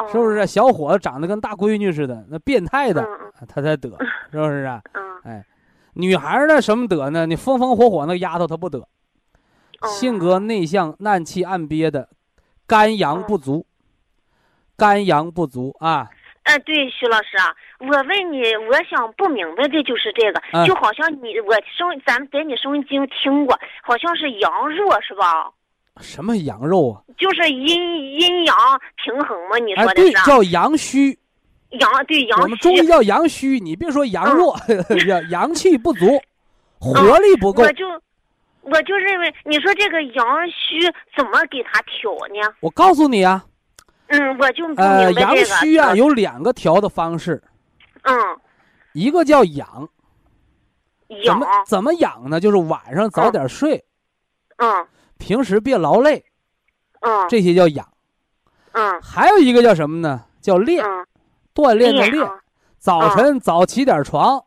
[0.10, 0.48] 是不是？
[0.48, 3.06] 小伙子长得跟大闺女似的，那变态的，
[3.50, 3.90] 他才得，
[4.32, 4.82] 是不是啊？
[4.94, 5.04] 嗯。
[5.24, 5.46] 哎，
[5.96, 6.62] 女孩呢？
[6.62, 7.26] 什么得呢？
[7.26, 8.88] 你风风火火那丫头她不得，
[9.88, 12.08] 性格内向、暗气暗憋的，
[12.66, 13.66] 肝阳不足。
[14.78, 16.08] 肝阳不足啊！
[16.48, 25.52] 哎，对，徐老师啊，我问你，我想不明白的就是这个，就好像你我生咱们在你收音机听过，好像是阳弱是吧？
[26.00, 27.04] 什么阳肉啊？
[27.18, 28.56] 就是阴阴阳
[29.04, 29.58] 平衡嘛？
[29.58, 30.12] 你说的是？
[30.26, 31.18] 叫阳虚。
[31.72, 32.44] 阳对阳虚。
[32.44, 34.56] 我们中医叫阳虚，你别说阳弱，
[35.06, 36.06] 阳 阳气不足，
[36.80, 37.64] 活力不够。
[37.64, 37.86] 我就
[38.62, 40.80] 我就认为，你说这个阳虚
[41.16, 42.56] 怎么给他调呢？
[42.62, 43.44] 我告诉你啊。
[44.08, 47.42] 嗯，我就呃，阳虚啊，有两个调的方式。
[48.04, 48.16] 嗯，
[48.94, 49.90] 一个叫养，
[51.26, 52.40] 怎么怎么养呢？
[52.40, 53.84] 就是晚上早点睡。
[54.58, 54.88] 嗯。
[55.18, 56.24] 平时别劳累。
[57.02, 57.28] 嗯。
[57.28, 57.88] 这些叫养。
[58.72, 59.02] 嗯。
[59.02, 60.24] 还有一个叫什么呢？
[60.42, 60.86] 叫练，
[61.54, 62.26] 锻炼的练。
[62.80, 64.42] 早晨早起点床，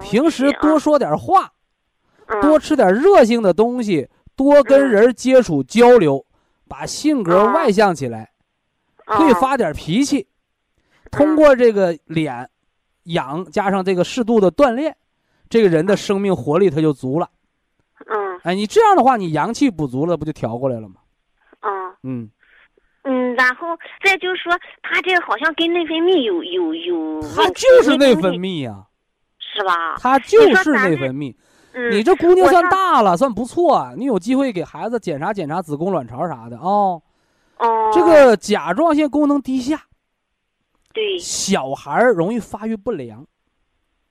[0.00, 1.52] 平时多说点话，
[2.40, 6.24] 多吃点热性的东西，多跟人接触交流，
[6.66, 8.31] 把性格外向起来。
[9.16, 10.26] 可以发点脾气，
[11.10, 12.48] 通过这个脸
[13.04, 14.96] 养加上这个适度的锻炼，
[15.48, 17.28] 这个人的生命活力他就足了。
[18.06, 20.96] 嗯，哎，你这样的话，你阳气补足了，不就调过来了吗？
[21.60, 22.30] 嗯嗯
[23.04, 23.68] 嗯，然后
[24.04, 24.52] 再就是说，
[24.82, 28.84] 他这好像跟内分泌有有有，他就是内分泌呀，
[29.38, 29.96] 是吧？
[29.98, 31.34] 他就是内分泌。
[31.90, 37.00] 你这姑娘算大了，算不错，啊你有机会给孩子检查检查子宫、卵巢啥的啊。
[37.92, 39.86] 这个甲状腺功能低下，
[40.92, 43.26] 对小孩儿容易发育不良。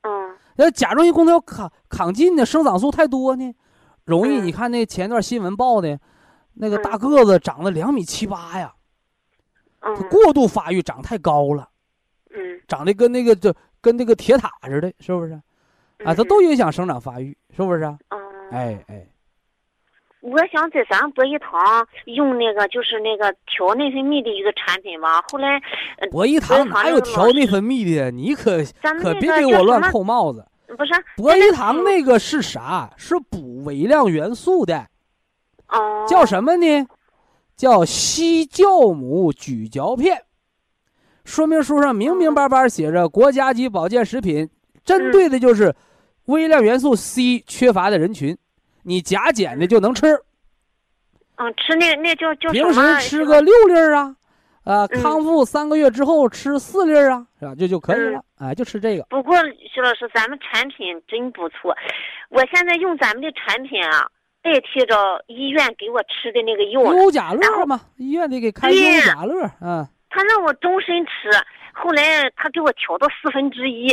[0.02, 3.54] 嗯，那甲状腺功能要抗抗进呢，生长素太多呢，
[4.06, 4.40] 容易。
[4.40, 6.00] 你看那前段新闻报的，
[6.54, 8.74] 那个大个子长了两米七八呀，
[9.80, 11.70] 他过度发育，长太高了，
[12.30, 15.34] 嗯，长得跟那个就跟那个铁塔似的，是不是？
[16.04, 17.98] 啊，它都影响生长发育，是不是啊？
[18.52, 19.08] 哎哎。
[20.22, 25.22] 我想在咱博医堂用那个，就是那个调内分泌的一个产品吧。
[25.32, 25.60] 后来，
[26.12, 28.12] 博医堂哪有调内分泌的？
[28.12, 28.64] 你可
[29.02, 30.46] 可别给我乱扣帽子。
[30.78, 32.90] 不是，博医堂那个是啥？
[32.96, 34.88] 是补微量元素的。
[35.68, 36.06] 哦。
[36.08, 36.88] 叫什么呢？
[37.58, 40.24] 叫硒酵母咀嚼片。
[41.26, 44.50] 说明书上明明白白写着，国家级保健食品，
[44.86, 45.76] 针对的就是
[46.26, 48.38] 微量元素 C 缺乏的人群。
[48.84, 50.08] 你甲减的就能吃，
[51.36, 54.16] 嗯，吃那那叫叫平时吃个六粒儿啊，
[54.64, 57.56] 啊，康复三个月之后吃四粒儿啊，是吧？
[57.58, 59.04] 这就可以了，哎，就吃这个。
[59.10, 59.36] 不过
[59.74, 61.76] 徐老师，咱们产品真不错，
[62.30, 64.08] 我现在用咱们的产品啊，
[64.42, 66.94] 代替着医院给我吃的那个药。
[66.94, 69.88] 优甲乐嘛，医院得给开优甲乐，嗯。
[70.10, 71.32] 他让我终身吃，
[71.74, 73.90] 后来他给我调到四分之一，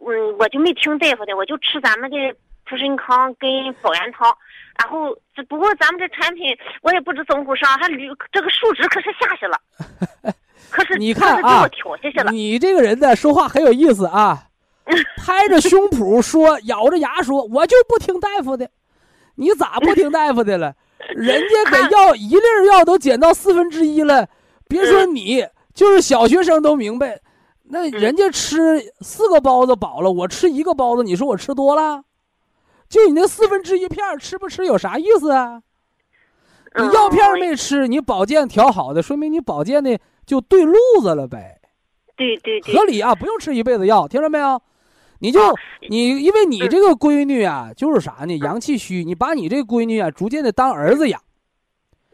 [0.00, 2.16] 嗯，我就没听大夫的，我就吃咱们的。
[2.72, 3.50] 普参康跟
[3.82, 4.34] 保元汤，
[4.78, 9.60] 然后只不过咱们这产品我也不知怎么回事，还驴这个数值可是下去了，
[10.72, 11.68] 可是你看啊，
[12.30, 14.44] 你这个人呢说话很有意思啊，
[15.22, 18.70] 拍着胸脯说，咬着牙说，我就不听大夫的，
[19.34, 20.74] 你咋不听大夫的了？
[21.14, 24.26] 人家给药一粒药都减到四分之一了，
[24.66, 27.20] 别说你，就是小学生都明白，
[27.64, 32.02] 那人家吃四个包子饱了，我吃一个包子，你说我吃多了？
[32.92, 35.62] 就你那四分之一片吃不吃有啥意思啊？
[36.76, 41.58] 你药片没吃，你保健调好的，说明你保健的就对路子了呗。
[42.14, 44.60] 对对对，合理啊，不用吃一辈子药，听着没有？
[45.20, 45.40] 你就
[45.88, 48.36] 你，因为你这个闺女啊，就是啥呢？
[48.36, 51.18] 阳气虚，你把你这闺女啊，逐渐的当儿子养。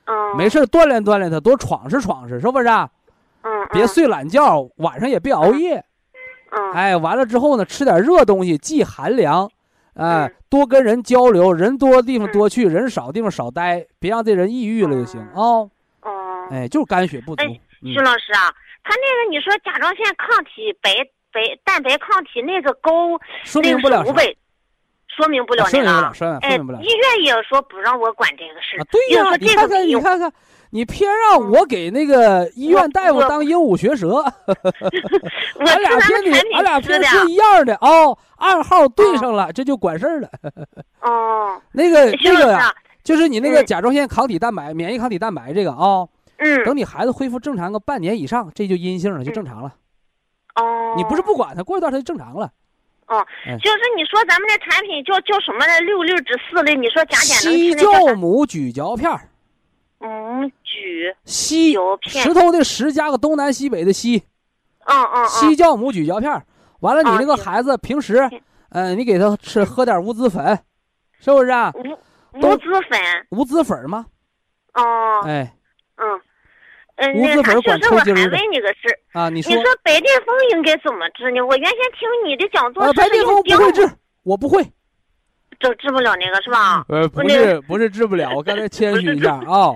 [0.04, 0.36] 嗯。
[0.36, 2.68] 没事锻炼锻炼她，多闯试闯试，是不是？
[2.68, 3.66] 嗯。
[3.72, 5.84] 别睡懒觉，晚上也别熬夜。
[6.52, 6.72] 嗯。
[6.72, 9.50] 哎，完了之后呢，吃点热东西，忌寒凉。
[9.98, 15.32] 哎，多跟人交流，人多地方多去，人少地方少待，别让这人抑郁了就行啊。
[15.34, 15.70] 哦，
[16.50, 17.44] 哎，就是肝血不足。
[17.82, 20.90] 徐老师啊，他那个你说甲状腺抗体白
[21.32, 24.24] 白蛋白抗体那个高说明不了啥五百，
[25.08, 29.84] 说明不了那个哎医院也说不让我管这个事啊，对呀、这你看看，个。
[29.84, 30.32] 你看看，
[30.70, 34.08] 你偏让我给那个医院大夫当鹦鹉学舌，
[35.58, 40.28] 我俺俩吃咱偏你，俺俩偏说一样的哦，暗号对上了，这就管事儿了。
[41.02, 46.06] 哦，那个这个呀，就是你那个嗯甲状腺抗体蛋白、免疫抗体蛋白这个啊，
[46.36, 49.74] 嗯，等你孩子恢复正常个半年以上，这就阴性了，就正常了。
[50.56, 52.50] 哦，你不是不管它，过一段它就正常了。
[53.06, 55.80] 哦哎，就是你说咱们这产品叫叫什么来？
[55.80, 57.74] 六六之四的，你说加减能西？
[57.74, 59.30] 酵母咀嚼片儿，
[60.00, 61.74] 嗯，举，西
[62.06, 64.22] 石头的石加个东南西北的西，
[64.86, 66.30] 嗯嗯西嗯，酵母咀嚼片。
[66.80, 68.40] 完了，你啊行那个孩子平时行，
[68.70, 70.56] 嗯，你给他吃喝点无籽粉，
[71.18, 71.72] 是不是啊？
[71.74, 74.06] 无都无籽粉，无籽粉吗，
[74.74, 75.52] 哦，哎。
[75.96, 76.20] 嗯，
[76.94, 81.40] 嗯，无籽粉那啥，就是我还管抽筋儿的问你个事，啊，你说你说白癜风应该怎么治呢？
[81.44, 83.90] 我原先听你的讲座白癜风不会治，
[84.22, 84.64] 我不会。
[85.58, 86.84] 就治不了那个是吧？
[86.88, 89.74] 呃，不是不是治不了，我刚才谦虚一下 啊，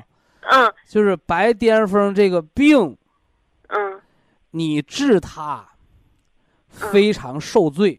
[0.51, 2.97] 嗯就是白癜风这个病，
[3.69, 4.01] 嗯
[4.51, 5.67] 你治它
[6.69, 7.99] 非常受罪。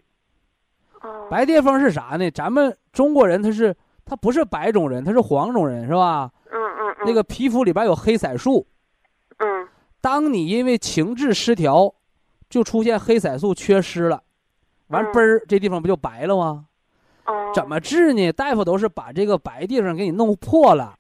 [1.02, 2.30] 哦，白癜风是啥呢？
[2.32, 3.76] 咱们中国人他是
[4.06, 6.32] 他不是白种人，他是黄种人，是吧？
[6.52, 8.66] 嗯嗯嗯，那个皮肤里边有黑色素，
[9.38, 9.68] 嗯
[10.00, 11.94] 当你因为情志失调，
[12.50, 14.22] 就出现黑色素缺失了，
[14.88, 16.66] 完嗯嘣儿这地方不就白了吗？
[17.26, 18.32] 哦，怎么治呢？
[18.34, 20.94] 大夫都是把这个白地方给你弄破了，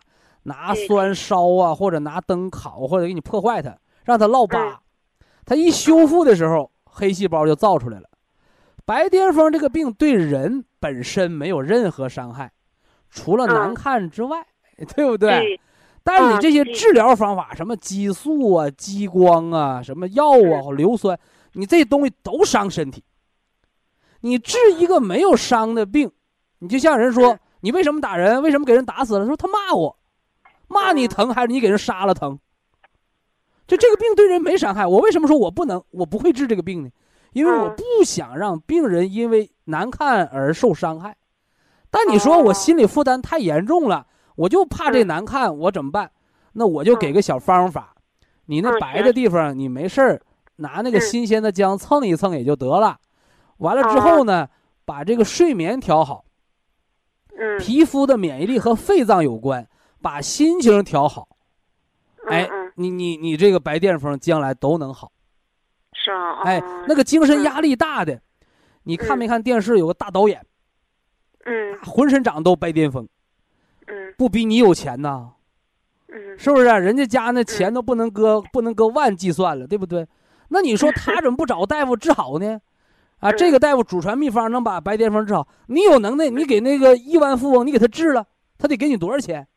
[0.43, 4.77] 拿酸烧啊，或者拿灯烤，或者给你破坏它，让它落疤嗯。
[5.45, 8.09] 它一修复的时候，黑细胞就造出来了。
[8.85, 12.51] 白癜风这个病对人本身没有任何伤害，
[13.09, 14.45] 除了难嗯看之外，
[14.95, 15.59] 对不对？
[16.03, 21.17] 但是你这些治疗方法，什么激素啊、激光啊、什么药啊、硫酸，
[21.53, 23.01] 你这东西都伤身体。
[24.19, 26.11] 你治一个没有伤的病，
[26.59, 28.41] 你就像人说嗯，你为什么打人？
[28.41, 29.25] 为什么给人打死了？
[29.25, 29.97] 说他骂我，
[30.73, 32.39] 骂你嗯疼还是你给人杀了疼？
[33.67, 36.89] 就这个病对人没伤害，我为什么说我不能，我不会治这个病呢？
[37.31, 41.15] 因为我嗯不想让病人因为难看而受伤害。
[41.89, 44.05] 但你说我哦心理负担太严重了，
[44.35, 46.11] 我就怕这嗯难看，我怎么办？
[46.53, 47.95] 那我就给个小方法，
[48.47, 50.21] 你那嗯白的地方，你没事儿
[50.57, 52.99] 拿那个嗯新鲜的姜蹭一蹭也就得了。
[53.57, 54.49] 完了之后呢，
[54.85, 56.25] 把这个睡眠调好，
[57.37, 59.67] 嗯，皮肤的免疫力和肺脏有关，
[60.03, 61.27] 把心情调好。
[62.27, 65.11] 哎嗯嗯，你你你这个白癜风将来都能好。
[65.93, 68.21] 是啊，哎哦，那个精神嗯压力大的，
[68.83, 70.45] 你看没看电视有个大导演，
[71.45, 73.07] 嗯浑身长都白癜风，
[73.87, 75.31] 嗯不比你有钱呐？
[76.09, 76.65] 嗯是不是？
[76.65, 80.07] 人家家那钱都不能搁不能搁万计算了，对不对？
[80.49, 82.59] 那你说他怎么不找大夫治好呢？
[83.19, 88.25] 啊，嗯这个大夫祖传秘方能把白癜风治好，你有能耐，你给那个亿万富翁，你给他治了，
[88.57, 89.47] 他得给你多少钱？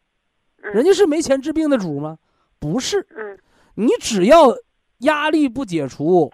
[0.63, 2.19] 嗯人家是没钱治病的主吗？
[2.59, 3.39] 不是，嗯
[3.75, 4.55] 你只要
[4.99, 6.31] 压力不解除，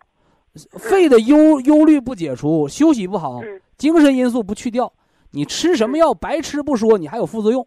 [0.79, 4.93] 肺的忧忧虑不解除，休息不好，嗯精神因素不去掉，
[5.33, 7.62] 你吃什么药白吃不说，你还有副作用。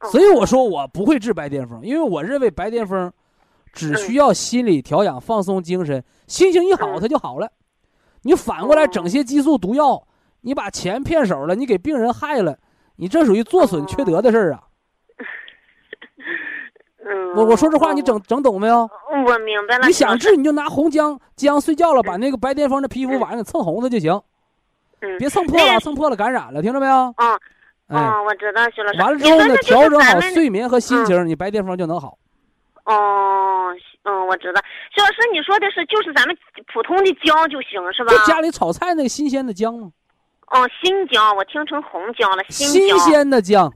[0.00, 3.12] 哦所以我说我不会治白癜风，因为我认为白癜风
[3.72, 7.50] 只需要心理调养、放松精神，心情一好嗯它就好了。
[8.22, 10.06] 你反过来哦整些激素毒药，
[10.40, 12.58] 你把钱骗手了，你给病人害了，
[12.96, 14.62] 你这属于做损缺德的事儿啊！
[17.04, 18.88] 嗯，我我说这话你哦整整懂没有？
[19.26, 19.86] 我明白了。
[19.86, 24.20] 你想治你就拿红姜，姜睡觉了，把那个白癜风的皮肤嗯晚上给蹭红了就行，
[25.00, 26.94] 嗯，别蹭破了，蹭破了感染了，听着没有？
[26.94, 27.40] 哦
[27.88, 28.98] 哎，哦，我知道，徐老师。
[29.00, 32.16] 完了之后呢，调整好睡眠和心情，你白癜风就能好。
[32.84, 33.68] 哦，
[34.04, 34.60] 嗯，我知道。
[34.94, 36.36] 徐老师，你说的是就是咱们
[36.72, 38.18] 普通的姜就行是吧就？
[38.24, 39.90] 家里炒菜那个新鲜的姜吗，
[40.52, 42.98] 哦，新姜，我听成红姜了，新新。
[43.00, 43.70] 鲜的姜，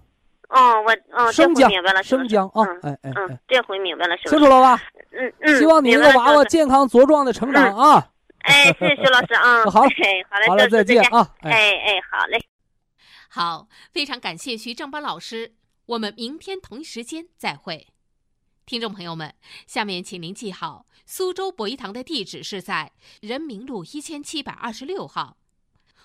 [0.49, 4.39] 哦，我哦，这生姜回明白了，，生姜啊嗯，哎哎嗯哎，，这回明白了，徐清。
[4.39, 4.81] 楚了吧？
[5.11, 5.59] 嗯嗯。
[5.59, 8.11] 希望你明那个娃娃健康茁壮的成长啊！
[8.41, 9.65] 哎，谢谢徐老师啊。
[9.71, 11.35] 好哎，好嘞，再见啊！
[11.41, 11.51] 哎。
[11.51, 12.39] 哎哎，好嘞。
[13.29, 15.55] 好，非常感谢徐正邦老师，
[15.87, 17.89] 我们明天同一时间再会。
[18.65, 19.35] 听众朋友们，
[19.67, 25.37] 下面请您记好，苏州博一堂的地址是在人民路一千七百二十六号，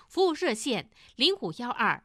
[0.08, 2.04] 服务热线零五幺二